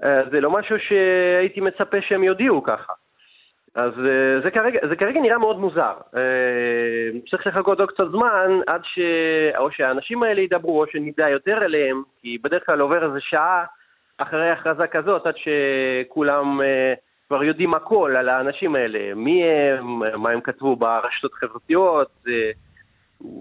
[0.03, 2.93] Uh, זה לא משהו שהייתי מצפה שהם יודיעו ככה.
[3.75, 3.91] אז
[4.43, 5.93] זה כרגע, זה כרגע נראה מאוד מוזר.
[7.31, 8.99] צריך לחכות עוד קצת זמן עד ש...
[9.57, 13.63] או שהאנשים האלה ידברו או שנדע יותר אליהם, כי בדרך כלל עובר איזה שעה
[14.17, 16.60] אחרי הכרזה כזאת עד שכולם
[17.27, 22.23] כבר יודעים הכל על האנשים האלה, מי הם, מה הם כתבו ברשתות חברתיות,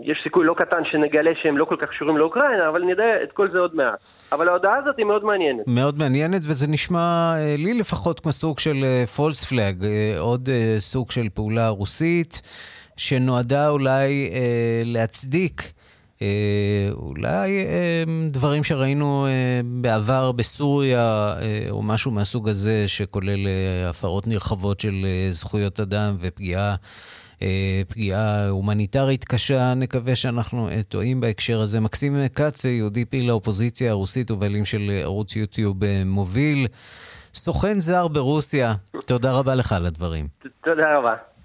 [0.02, 3.50] יש סיכוי לא קטן שנגלה שהם לא כל כך קשורים לאוקראינה, אבל נדע את כל
[3.52, 3.98] זה עוד מעט.
[4.32, 5.64] אבל ההודעה הזאת היא מאוד מעניינת.
[5.66, 8.84] מאוד מעניינת, וזה נשמע לי לפחות כמו סוג של
[9.16, 9.86] פולס פלאג,
[10.18, 12.42] עוד סוג של פעולה רוסית,
[12.96, 14.30] שנועדה אולי
[14.84, 15.72] להצדיק
[16.22, 21.34] אה, אולי אה, דברים שראינו אה, בעבר בסוריה,
[21.70, 23.48] או משהו מהסוג הזה, שכולל
[23.90, 26.74] הפרות נרחבות של זכויות אדם ופגיעה
[27.88, 29.74] פגיעה הומניטרית קשה.
[29.74, 31.80] נקווה שאנחנו טועים בהקשר הזה.
[31.80, 36.66] מקסים כץ, יהודי פעיל האופוזיציה הרוסית ובעלים של ערוץ יוטיוב מוביל.
[37.34, 38.74] סוכן זר ברוסיה,
[39.06, 40.28] תודה רבה לך על הדברים.
[40.64, 41.35] תודה רבה.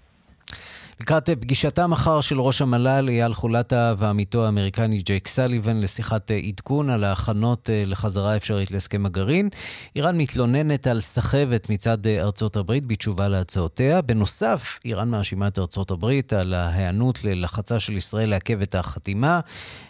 [1.02, 7.04] לקראת פגישתה מחר של ראש המל"ל אייל חולטה ועמיתו האמריקני ג'ייק סליבן לשיחת עדכון על
[7.04, 9.50] ההכנות לחזרה אפשרית להסכם הגרעין,
[9.96, 14.02] איראן מתלוננת על סחבת מצד ארצות הברית בתשובה להצעותיה.
[14.02, 19.40] בנוסף, איראן מאשימה את ארצות הברית על ההיענות ללחצה של ישראל לעכב את החתימה.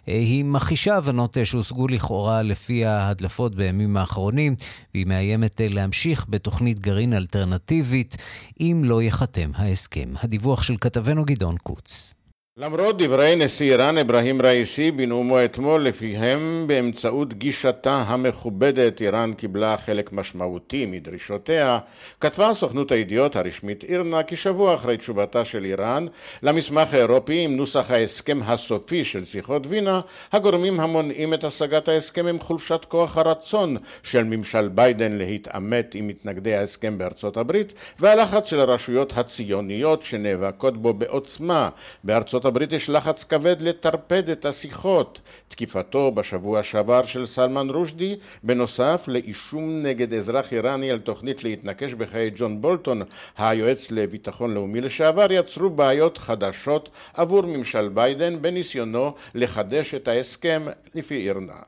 [0.08, 4.56] היא מכחישה הבנות שהושגו לכאורה לפי ההדלפות בימים האחרונים,
[4.93, 8.17] והיא מאיימת להמשיך בתוכנית גרעין אלטרנטיבית
[8.60, 10.10] אם לא ייחתם ההסכם.
[10.24, 12.20] הדיווח של כתבנו גדעון קוץ.
[12.58, 20.14] למרות דברי נשיא איראן אברהים ראיסי בנאומו אתמול לפיהם באמצעות גישתה המכובדת איראן קיבלה חלק
[20.14, 21.80] משמעותי מדרישותיה
[22.22, 26.06] כתבה סוכנות הידיעות הרשמית אירנה כי שבוע אחרי תשובתה של איראן.
[26.44, 32.40] למסמך האירופי עם נוסח ההסכם הסופי של שיחות וינה הגורמים המונעים את השגת ההסכם הם
[32.40, 39.18] חולשת כוח הרצון של ממשל ביידן להתעמת עם מתנגדי ההסכם בארצות הברית והלחץ של הרשויות
[39.18, 41.70] הציוניות שנאבקות בו בעוצמה
[42.04, 45.19] בארצות לארצות הברית יש לחץ כבד לטרפד את השיחות.
[45.47, 52.32] תקיפתו בשבוע שעבר של סלמן רושדי, בנוסף לאישום נגד אזרח איראני על תוכנית להתנקש בחיי
[52.36, 53.01] ג'ון בולטון,
[53.38, 60.62] היועץ לביטחון לאומי לשעבר, יצרו בעיות חדשות עבור ממשל ביידן בניסיונו לחדש את ההסכם
[60.95, 61.62] לפי אירנה.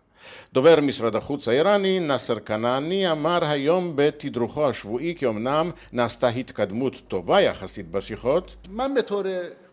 [0.54, 7.42] דובר משרד החוץ האיראני, נאסר כנעני, אמר היום בתדרוכו השבועי כי אמנם נעשתה התקדמות טובה
[7.42, 8.56] יחסית בשיחות.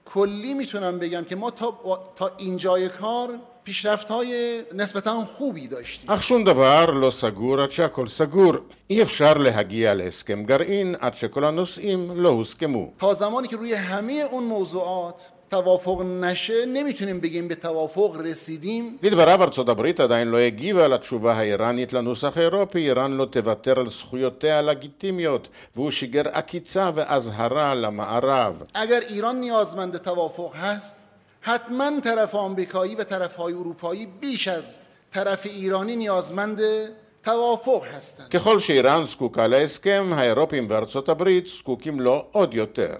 [0.09, 1.73] کلی میتونم بگم که ما تا,
[2.15, 8.07] تا اینجای کار پیشرفت های نسبتا خوبی داشتیم אך שום דבר לא סגור עד שהכל
[8.07, 8.55] סגור.
[8.89, 12.91] אי אפשר להגיע להסכם גרעין עד שכל הנושאים לא הוסכמו.
[12.97, 18.97] تا زمانی که روی همه اون موضوعات توافق نشه نمیتونیم بگیم به توافق רסידים.
[19.01, 24.57] לדבריו ארצות הברית עדיין לא הגיבה לתשובה האיראנית לנוסח האירופי, איראן לא תוותר על זכויותיה
[24.57, 28.53] הלגיטימיות, והוא שיגר עקיצה ואזהרה למערב.
[28.73, 31.01] اگر ایران نیازمند توافق هست
[31.41, 34.77] حتما طرف آمریکایی و طرف های اروپایی بیش از
[35.11, 36.61] طرف ایرانی نیازمند
[37.23, 38.27] توافق هستند.
[38.29, 42.95] ככל שאיראן זקוקה להסכם, האירופים וארצות הברית זקוקים לו עוד יותר.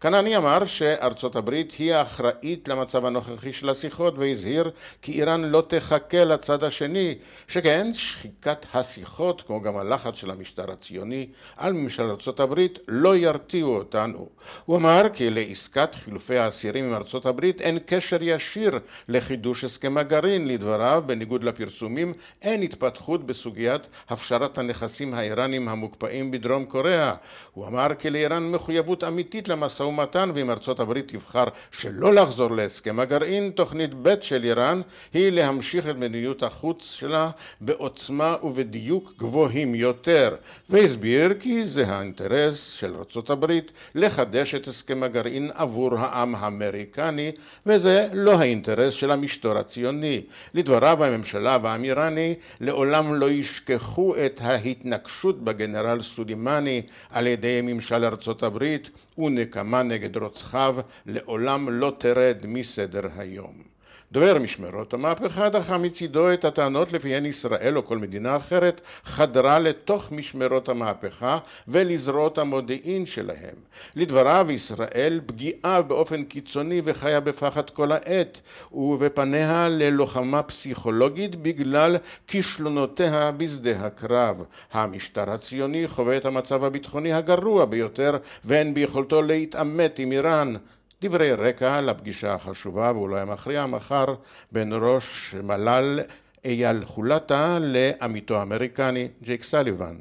[0.00, 4.70] כנעני אמר שארצות הברית היא האחראית למצב הנוכחי של השיחות והזהיר
[5.02, 7.14] כי איראן לא תחכה לצד השני
[7.48, 13.76] שכן שחיקת השיחות כמו גם הלחץ של המשטר הציוני על ממשל ארצות הברית לא ירתיעו
[13.76, 14.28] אותנו.
[14.64, 20.48] הוא אמר כי לעסקת חילופי האסירים עם ארצות הברית אין קשר ישיר לחידוש הסכם הגרעין
[20.48, 27.14] לדבריו בניגוד לפרסומים אין התפתחות בסוגיית הפשרת הנכסים האיראנים המוקפאים בדרום קוריאה.
[27.54, 33.00] הוא אמר כי לאיראן מחויבות אמיתית למשא ומתן ואם ארצות הברית תבחר שלא לחזור להסכם
[33.00, 34.80] הגרעין, תוכנית ב' של איראן
[35.14, 40.36] היא להמשיך את מדיניות החוץ שלה בעוצמה ובדיוק גבוהים יותר,
[40.70, 47.32] והסביר כי זה האינטרס של ארצות הברית לחדש את הסכם הגרעין עבור העם האמריקני,
[47.66, 50.22] וזה לא האינטרס של המשטור הציוני.
[50.54, 58.42] לדבריו הממשלה והעם איראני לעולם לא ישכחו את ההתנקשות בגנרל סולימני על ידי ממשל ארצות
[58.42, 63.69] הברית ונקמה נגד רוצחיו לעולם לא תרד מסדר היום.
[64.12, 70.12] דובר משמרות המהפכה דחה מצידו את הטענות לפיהן ישראל או כל מדינה אחרת חדרה לתוך
[70.12, 73.54] משמרות המהפכה ולזרועות המודיעין שלהם.
[73.96, 78.40] לדבריו ישראל פגיעה באופן קיצוני וחיה בפחד כל העת
[78.72, 81.96] ובפניה ללוחמה פסיכולוגית בגלל
[82.26, 84.44] כישלונותיה בשדה הקרב.
[84.72, 90.54] המשטר הציוני חווה את המצב הביטחוני הגרוע ביותר ואין ביכולתו להתעמת עם איראן
[91.02, 94.04] דברי רקע לפגישה החשובה ואולי המכריע מחר
[94.52, 96.00] בין ראש מל"ל
[96.44, 99.96] אייל חולטה לעמיתו האמריקני ג'ייק סליבן.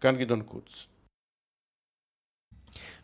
[0.00, 0.86] כאן גדעון קוץ.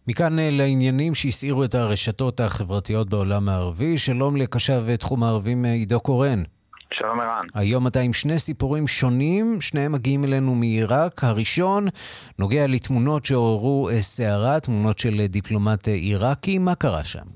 [0.06, 3.98] מכאן לעניינים שהסעירו את הרשתות החברתיות בעולם הערבי.
[3.98, 6.42] שלום לקשב תחום הערבים עידו קורן.
[6.94, 7.42] שלום ערן.
[7.55, 11.24] היום אתה עם שני סיפורים שונים, שניהם מגיעים אלינו מעיראק.
[11.24, 11.85] הראשון
[12.38, 16.59] נוגע לתמונות שעוררו אה, סערה, תמונות של אה, דיפלומט אה, עיראקי.
[16.59, 17.26] מה קרה שם?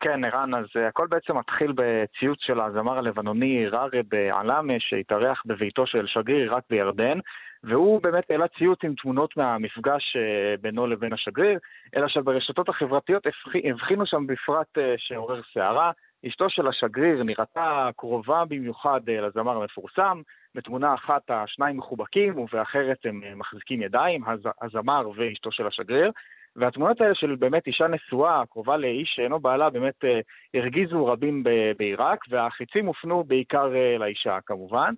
[0.00, 6.06] כן, ערן, אז הכל בעצם מתחיל בציוץ של הזמר הלבנוני רארב עלאמה, שהתארח בביתו של
[6.06, 7.18] שגריר עיראק בירדן.
[7.64, 10.16] והוא באמת העלה ציוץ עם תמונות מהמפגש
[10.60, 11.58] בינו לבין השגריר,
[11.96, 13.26] אלא שברשתות החברתיות
[13.64, 15.90] הבחינו שם בפרט שעורר סערה.
[16.26, 20.22] אשתו של השגריר נראתה קרובה במיוחד אה, לזמר המפורסם,
[20.54, 26.10] בתמונה אחת השניים מחובקים ובאחרת הם אה, מחזיקים ידיים, הז, הזמר ואשתו של השגריר.
[26.56, 30.20] והתמונות האלה של באמת אישה נשואה, קרובה לאיש שאינו בעלה, באמת אה,
[30.54, 31.42] הרגיזו רבים
[31.78, 34.94] בעיראק, והחיצים הופנו בעיקר לאישה כמובן.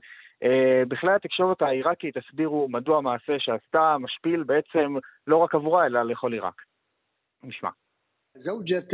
[0.88, 4.94] בכלי התקשורת העיראקית הסבירו מדוע המעשה שעשתה משפיל בעצם
[5.26, 6.62] לא רק עבורה, אלא לכל עיראק.
[7.42, 7.70] נשמע.
[8.35, 8.87] زوجة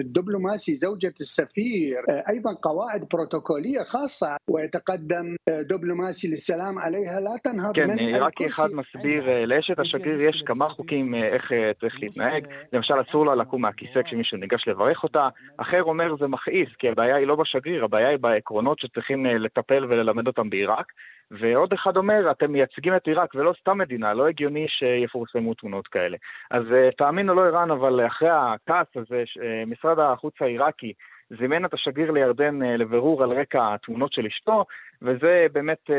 [0.00, 8.42] الدبلوماسي زوجة السفير أيضا قواعد بروتوكولية خاصة ويتقدم دبلوماسي للسلام عليها لا تنهض כן, רק
[8.42, 14.02] אחד מסביר לאשת השגריר יש כמה חוקים איך צריך להתנהג למשל אסור לה לקום מהכיסא
[14.02, 18.18] כשמישהו ניגש לברך אותה אחר אומר זה מכעיס כי הבעיה היא לא בשגריר הבעיה היא
[18.18, 20.92] בעקרונות שצריכים לטפל וללמד אותם בעיראק
[21.31, 26.17] ועוד אחד אומר, אתם מייצגים את עיראק ולא סתם מדינה, לא הגיוני שיפורסמו תמונות כאלה.
[26.51, 26.63] אז
[26.97, 29.23] תאמין או לא איראן, אבל אחרי הכעס הזה,
[29.67, 30.93] משרד החוץ העיראקי
[31.39, 34.65] זימן את השגריר לירדן לבירור על רקע התמונות של אשתו,
[35.01, 35.89] וזה באמת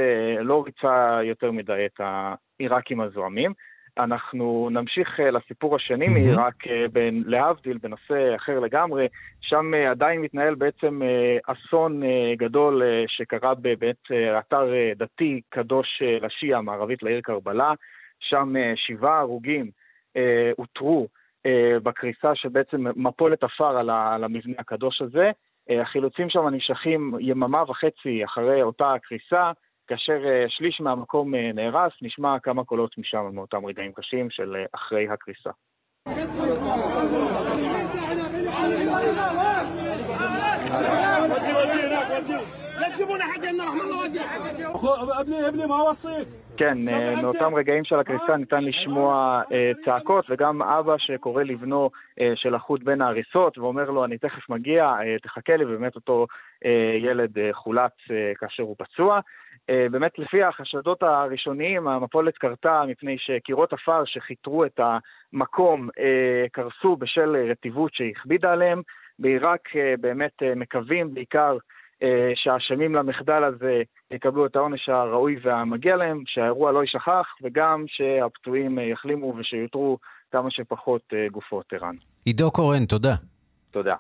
[0.41, 3.53] לא ריצה יותר מדי את העיראקים הזוהמים.
[3.99, 6.11] אנחנו נמשיך אה, לסיפור השני mm-hmm.
[6.11, 9.09] מעיראק, אה, להבדיל, בנושא אחר לגמרי.
[9.41, 11.01] שם אה, עדיין מתנהל בעצם
[11.47, 12.03] אסון
[12.37, 17.73] גדול שקרה בבית אתר דתי קדוש לשיעה, מערבית לעיר קרבלה.
[18.21, 19.71] שם שבעה הרוגים
[20.59, 21.09] אותרו
[21.83, 25.31] בקריסה שבעצם מפולת עפר על המבנה הקדוש הזה.
[25.71, 29.53] החילוצים שם נמשכים יממה וחצי אחרי אותה קריסה.
[29.91, 34.65] כאשר אה, שליש מהמקום אה, נהרס, נשמע כמה קולות משם מאותם רגעים קשים של אה,
[34.75, 35.51] אחרי הקריסה.
[46.57, 46.79] כן,
[47.23, 49.43] מאותם רגעים של הקריסה ניתן לשמוע
[49.85, 51.91] צעקות, וגם אבא שקורא לבנו
[52.35, 56.27] של החוט בין ההריסות ואומר לו, אני תכף מגיע, תחכה לי, ובאמת אותו
[57.03, 57.93] ילד חולץ
[58.39, 59.21] כאשר הוא פצוע.
[59.71, 64.81] אה, באמת לפי החשדות הראשוניים, המפולת קרתה מפני שקירות עפר שחיתרו את
[65.33, 68.83] המקום אה, קרסו בשל רטיבות שהכבידה עליהם.
[69.19, 71.57] בעיראק אה, באמת מקווים בעיקר
[72.35, 79.35] שהאשמים למחדל הזה יקבלו את העונש הראוי והמגיע להם, שהאירוע לא יישכח, וגם שהפצועים יחלימו
[79.39, 79.99] ושיותרו
[80.33, 81.95] כמה שפחות גופות ערן.
[82.25, 83.15] עידו קורן, תודה.
[83.71, 83.95] תודה.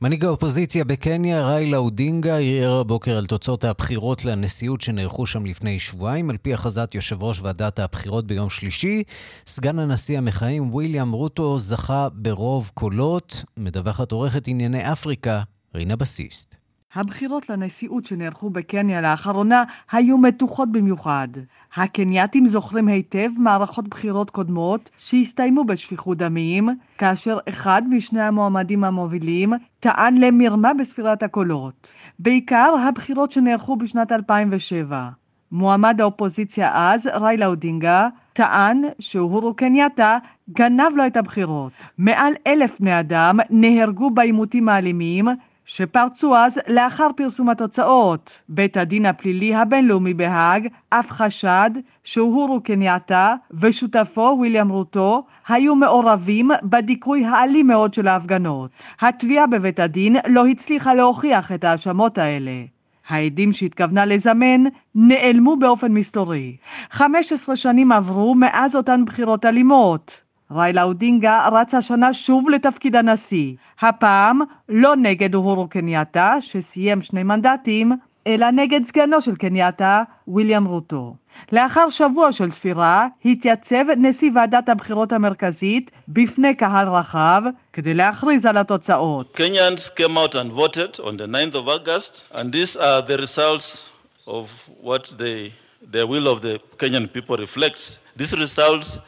[0.00, 6.30] מנהיג האופוזיציה בקניה, ריילה אודינגה, ערער הבוקר על תוצאות הבחירות לנשיאות שנערכו שם לפני שבועיים.
[6.30, 9.02] על פי הכרזת יושב ראש ועדת הבחירות ביום שלישי,
[9.46, 13.44] סגן הנשיא המכהן וויליאם רוטו זכה ברוב קולות.
[13.56, 15.42] מדווחת עורכת ענייני אפריקה,
[15.74, 16.63] רינה בסיסט.
[16.94, 21.28] הבחירות לנשיאות שנערכו בקניה לאחרונה היו מתוחות במיוחד.
[21.76, 30.18] הקנייתים זוכרים היטב מערכות בחירות קודמות שהסתיימו בשפיכות דמים, כאשר אחד משני המועמדים המובילים טען
[30.18, 31.92] למרמה בספירת הקולות.
[32.18, 35.08] בעיקר הבחירות שנערכו בשנת 2007.
[35.52, 40.18] מועמד האופוזיציה אז, ריילה אודינגה, טען שאוהורו קנייתה
[40.50, 41.72] גנב לו את הבחירות.
[41.98, 45.28] מעל אלף בני אדם נהרגו בעימותים האלימים
[45.64, 48.40] שפרצו אז לאחר פרסום התוצאות.
[48.48, 51.70] בית הדין הפלילי הבינלאומי בהאג אף חשד
[52.04, 58.70] שאוהורו קנייתה ושותפו וויליאם רוטו היו מעורבים בדיכוי האלים מאוד של ההפגנות.
[59.00, 62.62] התביעה בבית הדין לא הצליחה להוכיח את ההאשמות האלה.
[63.08, 66.56] העדים שהתכוונה לזמן נעלמו באופן מסתורי.
[66.90, 70.23] 15 שנים עברו מאז אותן בחירות אלימות.
[70.50, 77.92] ריילה אודינגה רץ השנה שוב לתפקיד הנשיא, הפעם לא נגד אוהורו קנייתה, שסיים שני מנדטים,
[78.26, 81.14] אלא נגד סגנו של קנייתה, ויליאם רוטו.
[81.52, 88.56] לאחר שבוע של ספירה, התייצב נשיא ועדת הבחירות המרכזית בפני קהל רחב כדי להכריז על
[88.56, 89.40] התוצאות.
[89.40, 93.82] Kenyans came out and voted on the 9th of August, and these are the results
[94.26, 94.48] of
[94.82, 95.50] what the,
[95.92, 97.98] the will of the Kenyan people reflects.
[98.16, 98.98] These results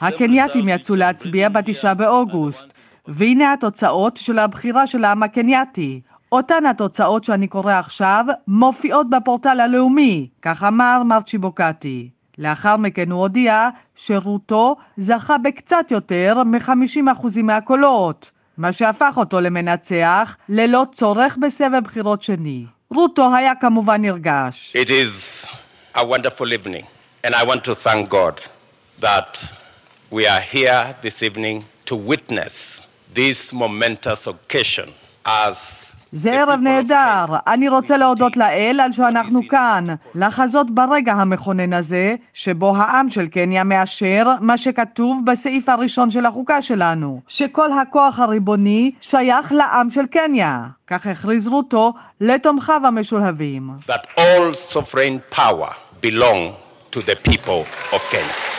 [0.00, 2.78] הקנייתים יצאו להצביע בתשעה באוגוסט,
[3.08, 6.00] והנה התוצאות של הבחירה של העם הקנייתי.
[6.32, 12.08] אותן התוצאות שאני קורא עכשיו מופיעות בפורטל הלאומי, כך אמר מר צ'יבוקטי.
[12.38, 20.86] לאחר מכן הוא הודיע שרותו זכה בקצת יותר מ-50% מהקולות, מה שהפך אותו למנצח ללא
[20.94, 22.64] צורך בסבב בחירות שני.
[22.90, 24.76] רותו היה כמובן נרגש.
[24.76, 25.46] It is
[25.96, 27.01] a wonderful evening.
[27.24, 28.40] And I want to thank God
[28.98, 29.30] that
[30.10, 32.80] we are here this evening to witness
[33.14, 34.88] this momentous occasion
[35.24, 37.24] as זה ערב נהדר.
[37.46, 43.64] אני רוצה להודות לאל על שאנחנו כאן, לחזות ברגע המכונן הזה, שבו העם של קניה
[43.64, 50.66] מאשר מה שכתוב בסעיף הראשון של החוקה שלנו, שכל הכוח הריבוני שייך לעם של קניה.
[50.86, 53.70] כך הכריז רוטו לתומכיו המשולהבים.
[53.88, 56.61] That all sovereign power belong
[56.92, 58.52] to the people of Kenya.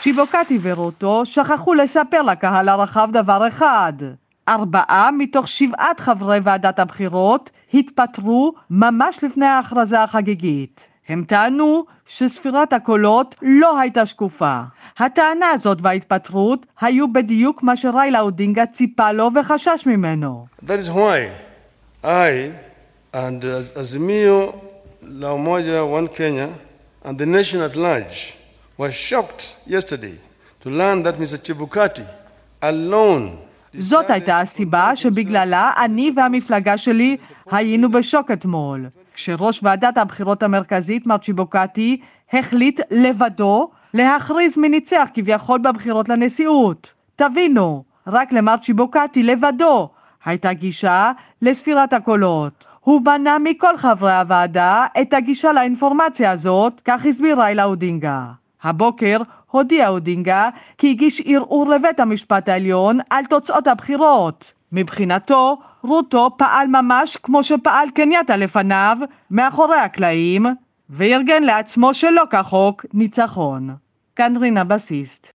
[0.00, 3.92] צ'יבוקטי ורוטו שכחו לספר לקהל הרחב דבר אחד.
[4.48, 10.88] ארבעה מתוך שבעת חברי ועדת הבחירות התפטרו ממש לפני ההכרזה החגיגית.
[11.08, 14.60] הם טענו שספירת הקולות לא הייתה שקופה.
[14.98, 20.46] הטענה הזאת וההתפטרות היו בדיוק מה שריילה אודינגה ציפה לו וחשש ממנו.
[20.62, 21.18] That is why
[22.04, 22.52] I
[23.14, 23.44] and
[23.76, 24.73] Azimio
[25.08, 26.48] La Umoja One Kenya
[27.04, 28.34] and the nation at large
[28.78, 30.18] were shocked yesterday
[30.60, 31.38] to learn that Mr.
[31.38, 32.06] Chibukati
[32.62, 33.38] alone
[33.78, 37.16] זאת הייתה הסיבה שבגללה אני והמפלגה שלי
[37.50, 42.00] היינו בשוק אתמול, כשראש ועדת הבחירות המרכזית, מר צ'יבוקטי,
[42.32, 46.92] החליט לבדו להכריז מי ניצח כביכול בבחירות לנשיאות.
[47.16, 49.88] תבינו, רק למר צ'יבוקטי לבדו
[50.24, 51.12] הייתה גישה
[51.42, 52.64] לספירת הקולות.
[52.84, 58.24] הוא מנע מכל חברי הוועדה את הגישה לאינפורמציה הזאת, כך הסביר ריילה אודינגה.
[58.62, 59.18] הבוקר
[59.50, 64.52] הודיע אודינגה כי הגיש ערעור לבית המשפט העליון על תוצאות הבחירות.
[64.72, 68.98] מבחינתו, רוטו פעל ממש כמו שפעל קנייתה לפניו,
[69.30, 70.46] מאחורי הקלעים,
[70.90, 73.74] וארגן לעצמו שלא כחוק ניצחון.
[74.16, 75.30] כאן רינה בסיסט.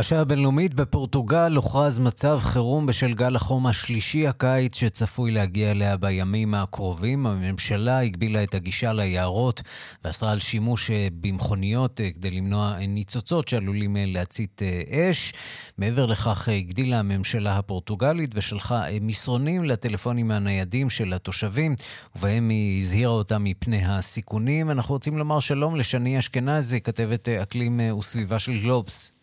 [0.00, 6.54] השעה הבינלאומית בפורטוגל הוכרז מצב חירום בשל גל החום השלישי הקיץ שצפוי להגיע אליה בימים
[6.54, 7.26] הקרובים.
[7.26, 9.62] הממשלה הגבילה את הגישה ליערות
[10.04, 15.32] ואסרה על שימוש אה, במכוניות אה, כדי למנוע ניצוצות שעלולים אה, להצית אש.
[15.78, 21.74] מעבר לכך הגדילה הממשלה הפורטוגלית ושלחה מסרונים לטלפונים הניידים של התושבים,
[22.16, 24.70] ובהם היא הזהירה אותם מפני הסיכונים.
[24.70, 29.19] אנחנו רוצים לומר שלום לשני אשכנזי, כתבת אקלים וסביבה של גלובס.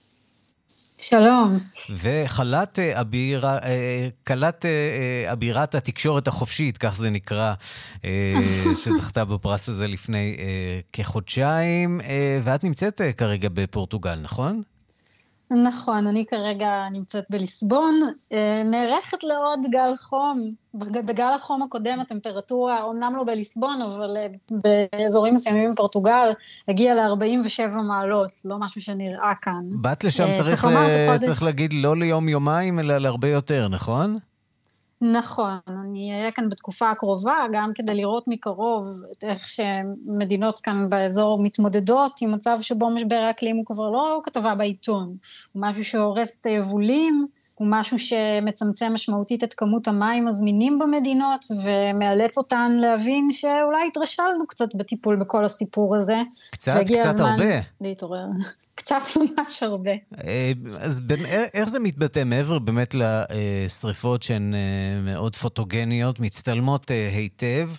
[1.01, 1.53] שלום.
[1.89, 7.53] וחלת אה, אבירה, אה, כלת אה, אבירת התקשורת החופשית, כך זה נקרא,
[8.83, 10.37] שזכתה בפרס הזה לפני
[10.93, 12.01] כחודשיים,
[12.43, 14.61] ואת נמצאת כרגע בפורטוגל, נכון?
[15.51, 17.99] נכון, אני כרגע נמצאת בליסבון,
[18.33, 20.51] אה, נערכת לעוד גל חום.
[20.73, 24.27] בגל החום הקודם הטמפרטורה, אומנם לא בליסבון, אבל אה,
[24.95, 26.31] באזורים מסוימים בפורטוגל,
[26.67, 29.63] הגיעה ל-47 מעלות, לא משהו שנראה כאן.
[29.71, 30.89] באת לשם, אה, צריך, צריך, ל...
[30.89, 31.23] שחודש...
[31.25, 34.15] צריך להגיד, לא ליום-יומיים, אלא להרבה יותר, נכון?
[35.01, 41.39] נכון, אני אהיה כאן בתקופה הקרובה, גם כדי לראות מקרוב את איך שמדינות כאן באזור
[41.43, 45.15] מתמודדות עם מצב שבו משבר האקלים הוא כבר לא כתבה בעיתון,
[45.53, 47.25] הוא משהו שהורס את היבולים,
[47.55, 54.75] הוא משהו שמצמצם משמעותית את כמות המים הזמינים במדינות ומאלץ אותן להבין שאולי התרשלנו קצת
[54.75, 56.17] בטיפול בכל הסיפור הזה.
[56.51, 57.59] קצת, קצת הרבה.
[57.81, 58.25] להתעורר.
[58.77, 59.91] קצת ממש הרבה.
[60.23, 60.51] אה,
[60.81, 61.13] אז
[61.53, 67.69] איך זה מתבטא מעבר באמת לשריפות שהן אה, מאוד פוטוגניות, מצטלמות אה, היטב?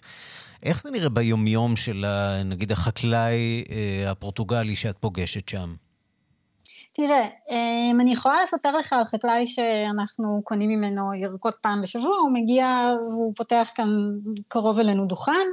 [0.62, 2.04] איך זה נראה ביומיום של
[2.44, 3.64] נגיד החקלאי
[4.06, 5.74] הפורטוגלי שאת פוגשת שם?
[6.92, 7.28] תראה,
[8.00, 12.66] אני יכולה לספר לך על חקלאי שאנחנו קונים ממנו ירקות פעם בשבוע, הוא מגיע
[13.10, 13.86] והוא פותח כאן
[14.48, 15.46] קרוב אלינו דוכן,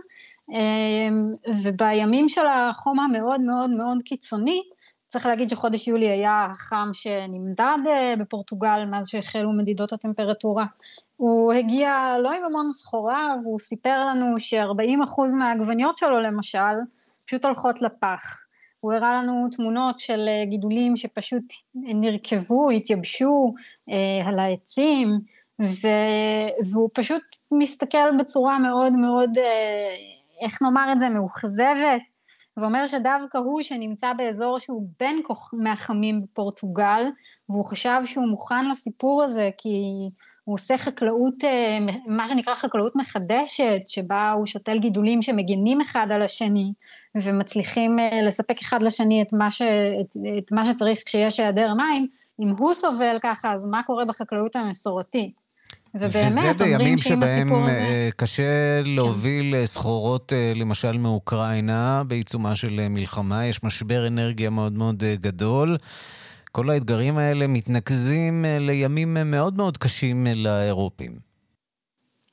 [1.63, 4.61] ובימים של החום המאוד מאוד מאוד קיצוני,
[5.16, 10.66] צריך להגיד שחודש יולי היה החם שנמדד אה, בפורטוגל מאז שהחלו מדידות הטמפרטורה.
[11.18, 16.76] הוא הגיע לא עם המון סחורה, והוא סיפר לנו ש-40% מהעגבניות שלו למשל,
[17.28, 18.45] פשוט הולכות לפח.
[18.80, 21.43] הוא הראה לנו תמונות של אה, גידולים שפשוט
[21.76, 23.53] נרקבו, התייבשו
[23.89, 25.20] אה, על העצים,
[25.61, 25.88] ו...
[26.72, 29.95] והוא פשוט מסתכל בצורה מאוד מאוד, אה,
[30.41, 32.01] איך נאמר את זה, מאוכזבת,
[32.58, 37.03] ואומר שדווקא הוא שנמצא באזור שהוא בין כוח מהחמים בפורטוגל,
[37.49, 40.03] והוא חשב שהוא מוכן לסיפור הזה כי
[40.43, 41.78] הוא עושה חקלאות, אה,
[42.08, 46.72] מה שנקרא חקלאות מחדשת, שבה הוא שותל גידולים שמגינים אחד על השני,
[47.16, 49.62] ומצליחים אה, לספק אחד לשני את מה, ש,
[50.01, 52.06] את, את מה שצריך כשיש היעדר מים,
[52.39, 55.55] אם הוא סובל ככה, אז מה קורה בחקלאות המסורתית?
[55.95, 57.71] ובאמת, וזה בימים שבהם הזה...
[57.71, 59.65] אה, קשה להוביל כן.
[59.65, 65.77] סחורות, למשל מאוקראינה, בעיצומה של מלחמה, יש משבר אנרגיה מאוד מאוד גדול.
[66.55, 71.11] כל האתגרים האלה מתנקזים אה, לימים אה, מאוד מאוד קשים אה, לאירופים.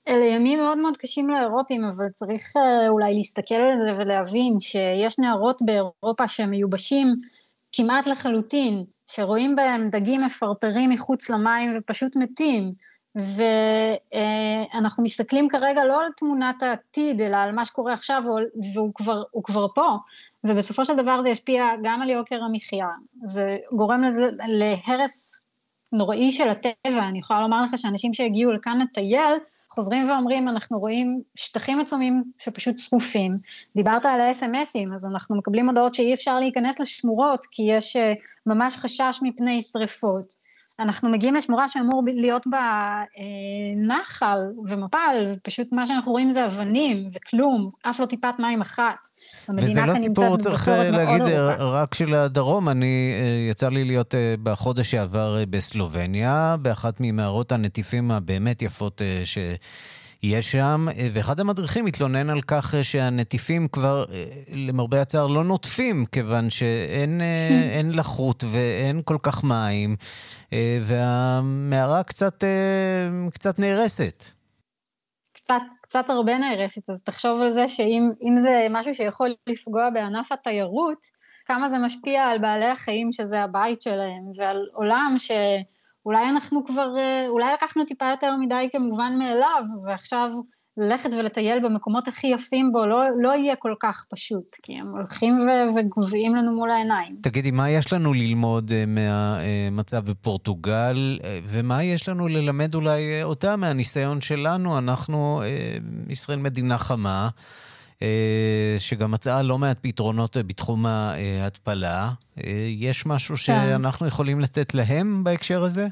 [0.08, 2.42] אלה ימים מאוד מאוד קשים לאירופים, אבל צריך
[2.88, 7.06] אולי להסתכל על זה ולהבין שיש נערות באירופה שהם מיובשים
[7.72, 12.70] כמעט לחלוטין, שרואים בהם דגים מפרפרים מחוץ למים ופשוט מתים.
[13.16, 18.22] ואנחנו מסתכלים כרגע לא על תמונת העתיד, אלא על מה שקורה עכשיו,
[18.74, 19.96] והוא כבר, כבר פה,
[20.44, 22.88] ובסופו של דבר זה ישפיע גם על יוקר המחיה,
[23.22, 25.44] זה גורם לזה, להרס
[25.92, 29.38] נוראי של הטבע, אני יכולה לומר לך שאנשים שהגיעו לכאן לטייל,
[29.70, 33.38] חוזרים ואומרים, אנחנו רואים שטחים עצומים שפשוט צפופים.
[33.76, 38.12] דיברת על ה-SMSים, אז אנחנו מקבלים הודעות שאי אפשר להיכנס לשמורות, כי יש אה,
[38.46, 40.34] ממש חשש מפני שריפות.
[40.81, 42.59] אנחנו מגיעים לשמורה שאמור להיות בה
[43.18, 43.25] אה,
[43.87, 49.09] נחל ומפל, ופשוט מה שאנחנו רואים זה אבנים וכלום, אף לא טיפת מים אחת.
[49.57, 52.68] וזה לא סיפור, צריך אה, להגיד, אה, רק של הדרום.
[52.68, 59.39] אני, אה, יצא לי להיות בחודש שעבר בסלובניה, באחת ממערות הנטיפים הבאמת יפות ש...
[60.23, 64.05] יש שם, ואחד המדריכים התלונן על כך שהנטיפים כבר,
[64.55, 69.97] למרבה הצער, לא נוטפים, כיוון שאין לחות ואין כל כך מים,
[70.83, 72.45] והמערה קצת,
[73.35, 74.25] קצת נהרסת.
[75.33, 81.07] קצת, קצת הרבה נהרסת, אז תחשוב על זה שאם זה משהו שיכול לפגוע בענף התיירות,
[81.45, 85.14] כמה זה משפיע על בעלי החיים שזה הבית שלהם, ועל עולם
[86.03, 86.88] שאולי אנחנו כבר,
[87.28, 90.28] אולי לקחנו טיפה יותר מדי כמובן מאליו, ועכשיו
[90.76, 95.38] ללכת ולטייל במקומות הכי יפים בו לא, לא יהיה כל כך פשוט, כי הם הולכים
[95.40, 97.16] ו- וגוועים לנו מול העיניים.
[97.22, 103.57] תגידי, מה יש לנו ללמוד uh, מהמצב בפורטוגל, uh, ומה יש לנו ללמד אולי אותה
[103.57, 104.78] מהניסיון שלנו?
[104.78, 105.42] אנחנו,
[106.09, 107.28] ישראל מדינה חמה,
[108.78, 112.11] שגם מצאה לא מעט פתרונות uh, בתחום ההתפלה.
[112.38, 113.40] Uh, יש משהו כן.
[113.40, 115.88] שאנחנו יכולים לתת להם בהקשר הזה?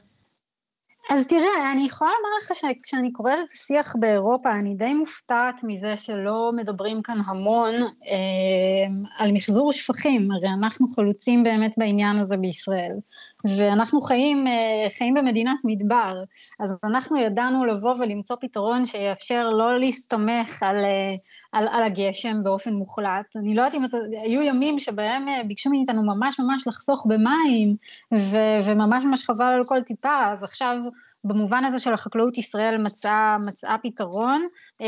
[1.10, 5.96] אז תראה, אני יכולה לומר לך שכשאני קוראת את השיח באירופה, אני די מופתעת מזה
[5.96, 12.96] שלא מדברים כאן המון אה, על מחזור שפכים, הרי אנחנו חלוצים באמת בעניין הזה בישראל,
[13.44, 16.22] ואנחנו חיים, אה, חיים במדינת מדבר,
[16.60, 20.76] אז אנחנו ידענו לבוא ולמצוא פתרון שיאפשר לא להסתמך על...
[20.76, 21.14] אה,
[21.52, 23.36] על, על הגשם באופן מוחלט.
[23.36, 23.82] אני לא יודעת אם
[24.22, 27.72] היו ימים שבהם אה, ביקשו מאיתנו ממש ממש לחסוך במים,
[28.14, 30.76] ו, וממש ממש חבל על כל טיפה, אז עכשיו
[31.24, 34.46] במובן הזה של החקלאות ישראל מצאה, מצאה פתרון,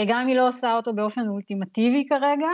[0.09, 2.49] גם אם היא לא עושה אותו באופן אולטימטיבי כרגע.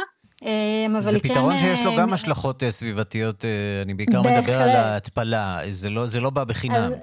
[0.45, 3.45] אה, זה פתרון כן, שיש לו גם השלכות סביבתיות,
[3.83, 4.43] אני בעיקר בהחלט.
[4.43, 6.75] מדבר על ההתפלה, זה לא, זה לא בא בחינם.
[6.75, 6.95] אז,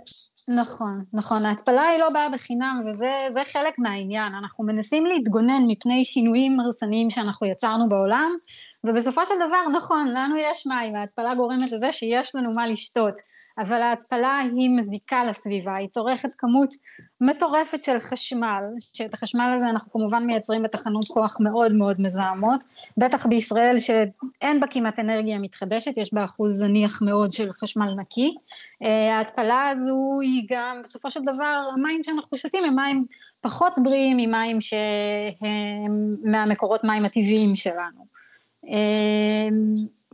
[0.48, 6.60] נכון, נכון, ההתפלה היא לא באה בחינם וזה חלק מהעניין, אנחנו מנסים להתגונן מפני שינויים
[6.60, 8.30] הרסניים שאנחנו יצרנו בעולם
[8.84, 13.14] ובסופו של דבר נכון, לנו יש מים, ההתפלה גורמת לזה שיש לנו מה לשתות
[13.58, 16.74] אבל ההתפלה היא מזיקה לסביבה, היא צורכת כמות
[17.22, 22.60] מטורפת של חשמל, שאת החשמל הזה אנחנו כמובן מייצרים בתחנות כוח מאוד מאוד מזהמות,
[22.98, 28.36] בטח בישראל שאין בה כמעט אנרגיה מתחדשת, יש בה אחוז זניח מאוד של חשמל נקי,
[28.84, 33.06] אה, ההתפלה הזו היא גם בסופו של דבר המים שאנחנו שותים הם מים
[33.42, 38.06] פחות בריאים ממים שהם מהמקורות מים הטבעיים שלנו.
[38.68, 39.48] אה,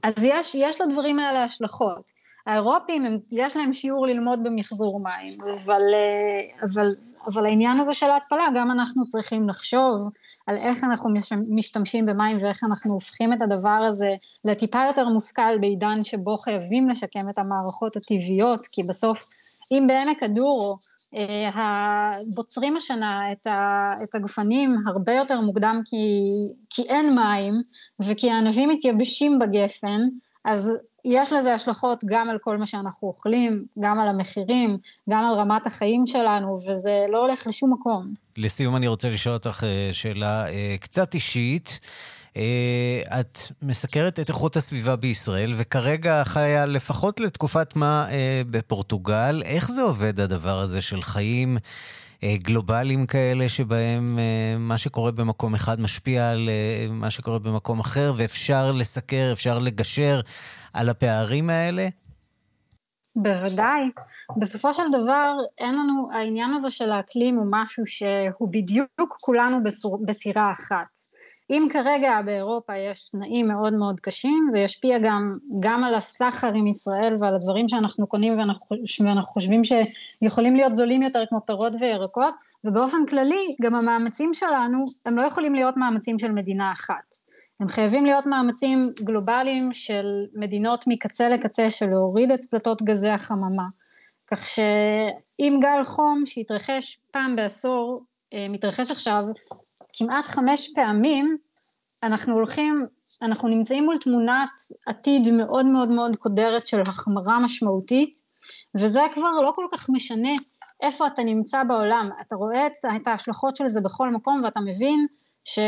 [0.03, 2.20] אז יש, יש לדברים האלה השלכות.
[2.47, 6.89] האירופים, הם, יש להם שיעור ללמוד במחזור מים, אבל, אה, אבל,
[7.27, 10.09] אבל העניין הזה של ההתפלה, גם אנחנו צריכים לחשוב
[10.47, 11.09] על איך אנחנו
[11.49, 14.09] משתמשים במים ואיך אנחנו הופכים את הדבר הזה
[14.45, 19.27] לטיפה יותר מושכל בעידן שבו חייבים לשקם את המערכות הטבעיות, כי בסוף
[19.71, 20.77] אם בעמק הדורו
[21.15, 25.97] אה, בוצרים השנה את, ה, את הגפנים הרבה יותר מוקדם כי,
[26.69, 27.53] כי אין מים
[27.99, 30.01] וכי הענבים מתייבשים בגפן,
[30.45, 34.77] אז יש לזה השלכות גם על כל מה שאנחנו אוכלים, גם על המחירים,
[35.09, 38.13] גם על רמת החיים שלנו, וזה לא הולך לשום מקום.
[38.37, 41.79] לסיום אני רוצה לשאול אותך אה, שאלה אה, קצת אישית.
[42.37, 48.07] אה, את מסקרת את איכות הסביבה בישראל, וכרגע חיה לפחות לתקופת מה
[48.49, 49.41] בפורטוגל.
[49.45, 51.57] איך זה עובד הדבר הזה של חיים
[52.25, 54.19] גלובליים כאלה, שבהם
[54.59, 56.49] מה שקורה במקום אחד משפיע על
[56.89, 60.21] מה שקורה במקום אחר, ואפשר לסקר, אפשר לגשר
[60.73, 61.87] על הפערים האלה?
[63.15, 63.81] בוודאי.
[64.37, 70.05] בסופו של דבר, אין לנו, העניין הזה של האקלים הוא משהו שהוא בדיוק כולנו בסור,
[70.05, 71.10] בסירה אחת.
[71.51, 76.67] אם כרגע באירופה יש תנאים מאוד מאוד קשים, זה ישפיע גם, גם על הסחר עם
[76.67, 82.33] ישראל ועל הדברים שאנחנו קונים ואנחנו, ואנחנו חושבים שיכולים להיות זולים יותר כמו פירות וירקות,
[82.63, 87.15] ובאופן כללי גם המאמצים שלנו הם לא יכולים להיות מאמצים של מדינה אחת.
[87.59, 93.65] הם חייבים להיות מאמצים גלובליים של מדינות מקצה לקצה של להוריד את פלטות גזי החממה.
[94.31, 98.01] כך שאם גל חום שהתרחש פעם בעשור,
[98.33, 99.23] אה, מתרחש עכשיו
[99.93, 101.37] כמעט חמש פעמים,
[102.03, 102.85] אנחנו הולכים,
[103.21, 104.49] אנחנו נמצאים מול תמונת
[104.85, 108.13] עתיד מאוד מאוד מאוד קודרת של החמרה משמעותית,
[108.75, 110.33] וזה כבר לא כל כך משנה
[110.81, 114.99] איפה אתה נמצא בעולם, אתה רואה את ההשלכות של זה בכל מקום ואתה מבין
[115.45, 115.59] ש...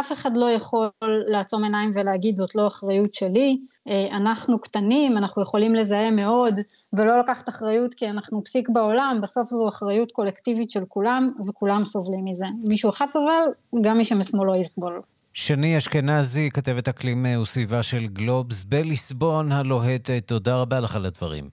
[0.00, 0.90] אף אחד לא יכול
[1.26, 3.56] לעצום עיניים ולהגיד זאת לא אחריות שלי,
[3.88, 6.54] אה, אנחנו קטנים, אנחנו יכולים לזהם מאוד
[6.92, 12.24] ולא לקחת אחריות כי אנחנו פסיק בעולם, בסוף זו אחריות קולקטיבית של כולם וכולם סובלים
[12.24, 12.46] מזה.
[12.64, 13.44] מישהו אחד סובל,
[13.82, 15.00] גם מי שמשמאלו יסבול.
[15.32, 21.44] שני אשכנזי, כתבת אקלים אה, וסביבה של גלובס בליסבון הלוהטת, תודה רבה לך על הדברים.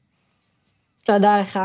[1.05, 1.59] תודה לך.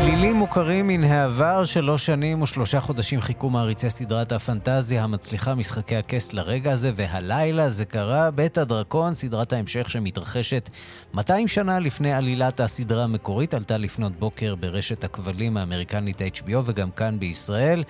[0.00, 6.32] תרגילים מוכרים מן העבר, שלוש שנים ושלושה חודשים חיכו מעריצי סדרת הפנטזיה המצליחה משחקי הכס
[6.32, 8.30] לרגע הזה, והלילה זה קרה.
[8.30, 10.70] בית הדרקון, סדרת ההמשך שמתרחשת
[11.14, 17.18] 200 שנה לפני עלילת הסדרה המקורית, עלתה לפנות בוקר ברשת הכבלים האמריקנית HBO וגם כאן
[17.18, 17.82] בישראל.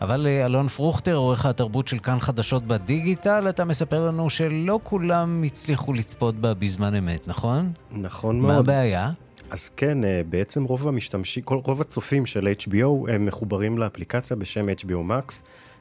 [0.00, 5.42] אבל אה, אלון פרוכטר, עורך התרבות של כאן חדשות בדיגיטל, אתה מספר לנו שלא כולם
[5.46, 7.72] הצליחו לצפות בה בזמן אמת, נכון?
[7.90, 8.52] נכון מאוד.
[8.52, 9.10] מה הבעיה?
[9.50, 15.10] אז כן, אה, בעצם רוב המשתמשים, רוב הצופים של HBO הם מחוברים לאפליקציה בשם HBO
[15.10, 15.40] Max,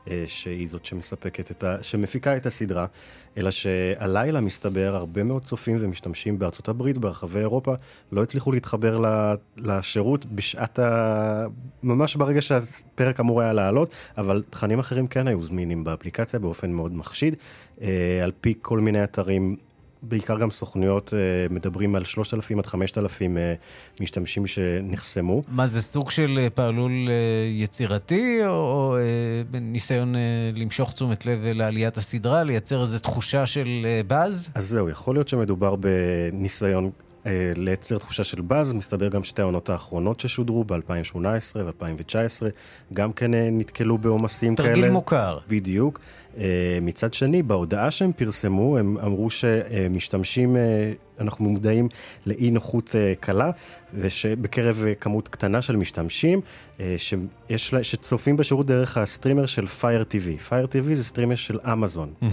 [0.09, 1.78] אה, שהיא זאת שמספקת את ה...
[1.82, 2.86] שמפיקה את הסדרה,
[3.38, 7.74] אלא שהלילה מסתבר הרבה מאוד צופים ומשתמשים בארצות הברית, ברחבי אירופה,
[8.11, 8.99] לא הצליחו להתחבר
[9.57, 11.45] לשירות בשעת ה...
[11.84, 16.95] ממש ברגע שהפרק אמור היה לעלות, אבל תכנים אחרים כן היו זמינים באפליקציה באופן מאוד
[16.95, 17.36] מחשיד.
[17.82, 19.55] אה, על פי כל מיני אתרים
[20.08, 23.53] בעיקר גם סוכנויות אה, מדברים על 3,000 עד 5,000 אה,
[24.01, 25.41] משתמשים שנחסמו.
[25.47, 27.10] מה זה סוג של אה, פעלול
[27.51, 28.97] יצירתי, או, או
[29.62, 30.16] ניסיון
[30.56, 34.49] למשוך תשומת לב לעליית הסדרה, לייצר איזו תחושה של באז?
[34.56, 36.91] אז זהו, יכול להיות שמדובר בניסיון
[37.56, 41.18] לייצר תחושה של באז, מסתבר גם שתי העונות האחרונות ששודרו ב-2018
[41.56, 42.45] ו-2019,
[42.93, 44.70] גם כן נתקלו בעומסים כאלה.
[44.70, 45.38] תרגיל מוכר.
[45.47, 45.99] בדיוק.
[46.38, 51.90] אה, מצד שני, בהודעה שהם פרסמו, הם אמרו שמשתמשים, אה, אנחנו מודעים
[52.26, 53.52] לאי נוחות אה, קלה,
[53.94, 56.42] ושבקרב כמות קטנה של משתמשים,
[56.98, 60.50] שיש, שצופים בשירות דרך הסטרימר של Fire TV.
[60.50, 62.14] Fire TV זה סטרימר של אמזון.
[62.22, 62.26] Mm-hmm.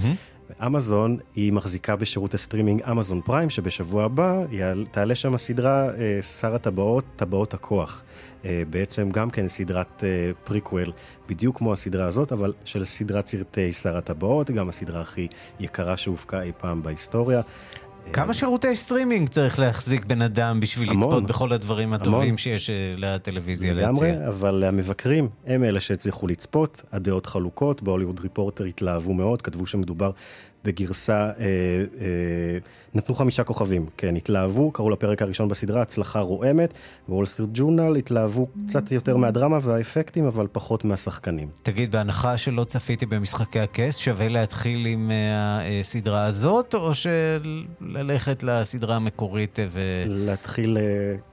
[0.67, 4.43] אמזון היא מחזיקה בשירות הסטרימינג אמזון פריים, שבשבוע הבא
[4.91, 5.91] תעלה שם הסדרה
[6.23, 8.03] שר הטבעות, טבעות הכוח.
[8.45, 10.05] אה, בעצם גם כן סדרת
[10.45, 10.93] פריקוול, אה,
[11.29, 15.29] בדיוק כמו הסדרה הזאת, אבל של סדרת סרטי שר הטבעות, גם הסדרה הכי
[15.61, 17.41] יקרה שהופקה אי פעם בהיסטוריה.
[18.13, 22.37] כמה שירותי סטרימינג צריך להחזיק בן אדם בשביל המון, לצפות בכל הדברים הטובים המון.
[22.37, 23.91] שיש אה, לטלוויזיה להציע?
[23.91, 30.11] לגמרי, אבל המבקרים הם אלה שהצליחו לצפות, הדעות חלוקות, בהוליווד ריפורטר התלהבו מאוד, כתבו שמדובר
[30.65, 31.45] בגרסה, אה,
[32.01, 32.59] אה,
[32.95, 36.75] נתנו חמישה כוכבים, כן, התלהבו, קראו לפרק הראשון בסדרה הצלחה רועמת,
[37.09, 41.49] בוול סטריט ג'ורנל התלהבו קצת יותר מהדרמה והאפקטים, אבל פחות מהשחקנים.
[41.63, 48.97] תגיד, בהנחה שלא צפיתי במשחקי הכס, שווה להתחיל עם אה, הסדרה הזאת, או שללכת לסדרה
[48.97, 49.81] המקורית ו...
[50.07, 50.83] להתחיל, אה,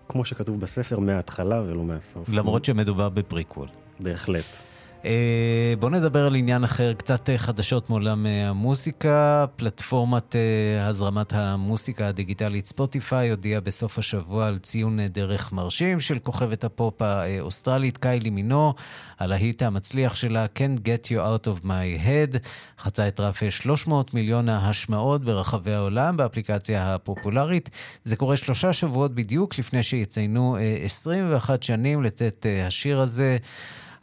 [0.10, 2.30] כמו שכתוב בספר, מההתחלה ולא מהסוף.
[2.30, 3.68] למרות שמדובר בפריקוול.
[4.00, 4.69] בהחלט.
[5.06, 9.46] אה, בואו נדבר על עניין אחר, קצת אה, חדשות מעולם אה, המוסיקה.
[9.56, 10.36] פלטפורמת
[10.82, 17.98] הזרמת המוסיקה הדיגיטלית ספוטיפיי הודיעה בסוף השבוע על ציון דרך מרשים של כוכבת הפופ האוסטרלית
[17.98, 18.74] קיילי מינוג,
[19.20, 22.38] הלהיט המצליח שלה Can't Get You Out of My Head,
[22.80, 27.70] חצה את רף 300 מיליון ההשמעות ברחבי העולם באפליקציה הפופולרית.
[28.04, 33.38] זה קורה שלושה שבועות בדיוק לפני שיציינו 21 שנים לצאת השיר הזה.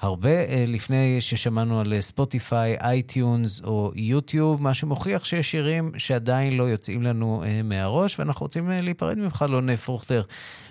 [0.01, 6.63] הרבה אה, לפני ששמענו על ספוטיפיי, אייטיונס או יוטיוב, מה שמוכיח שיש שירים שעדיין לא
[6.63, 10.23] יוצאים לנו אה, מהראש, ואנחנו רוצים להיפרד ממך, לונה פרוכטר,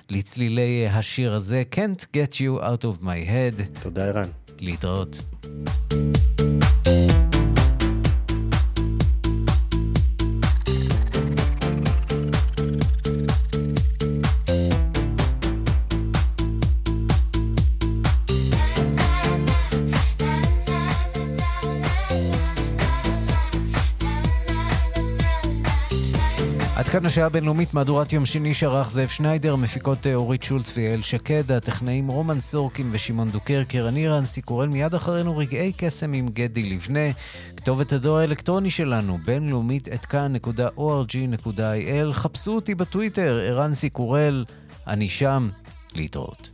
[0.09, 3.81] לצלילי השיר הזה, Can't Get You Out of My Head.
[3.81, 4.29] תודה, ערן.
[4.59, 5.21] להתראות.
[27.05, 31.51] כאן השעה הבינלאומית, מהדורת יום שני שערך זאב שניידר, מפיקות אה, אורית שולץ ויעל שקד,
[31.51, 37.11] הטכנאים רומן סורקין ושמעון דוקרקר, אני רנסי קורל, מיד אחרינו רגעי קסם עם גדי לבנה,
[37.57, 44.45] כתובת הדואר האלקטרוני שלנו, בינלאומית את כאן.org.il, חפשו אותי בטוויטר, ערן סיקורל,
[44.87, 45.49] אני שם,
[45.95, 46.51] להתראות.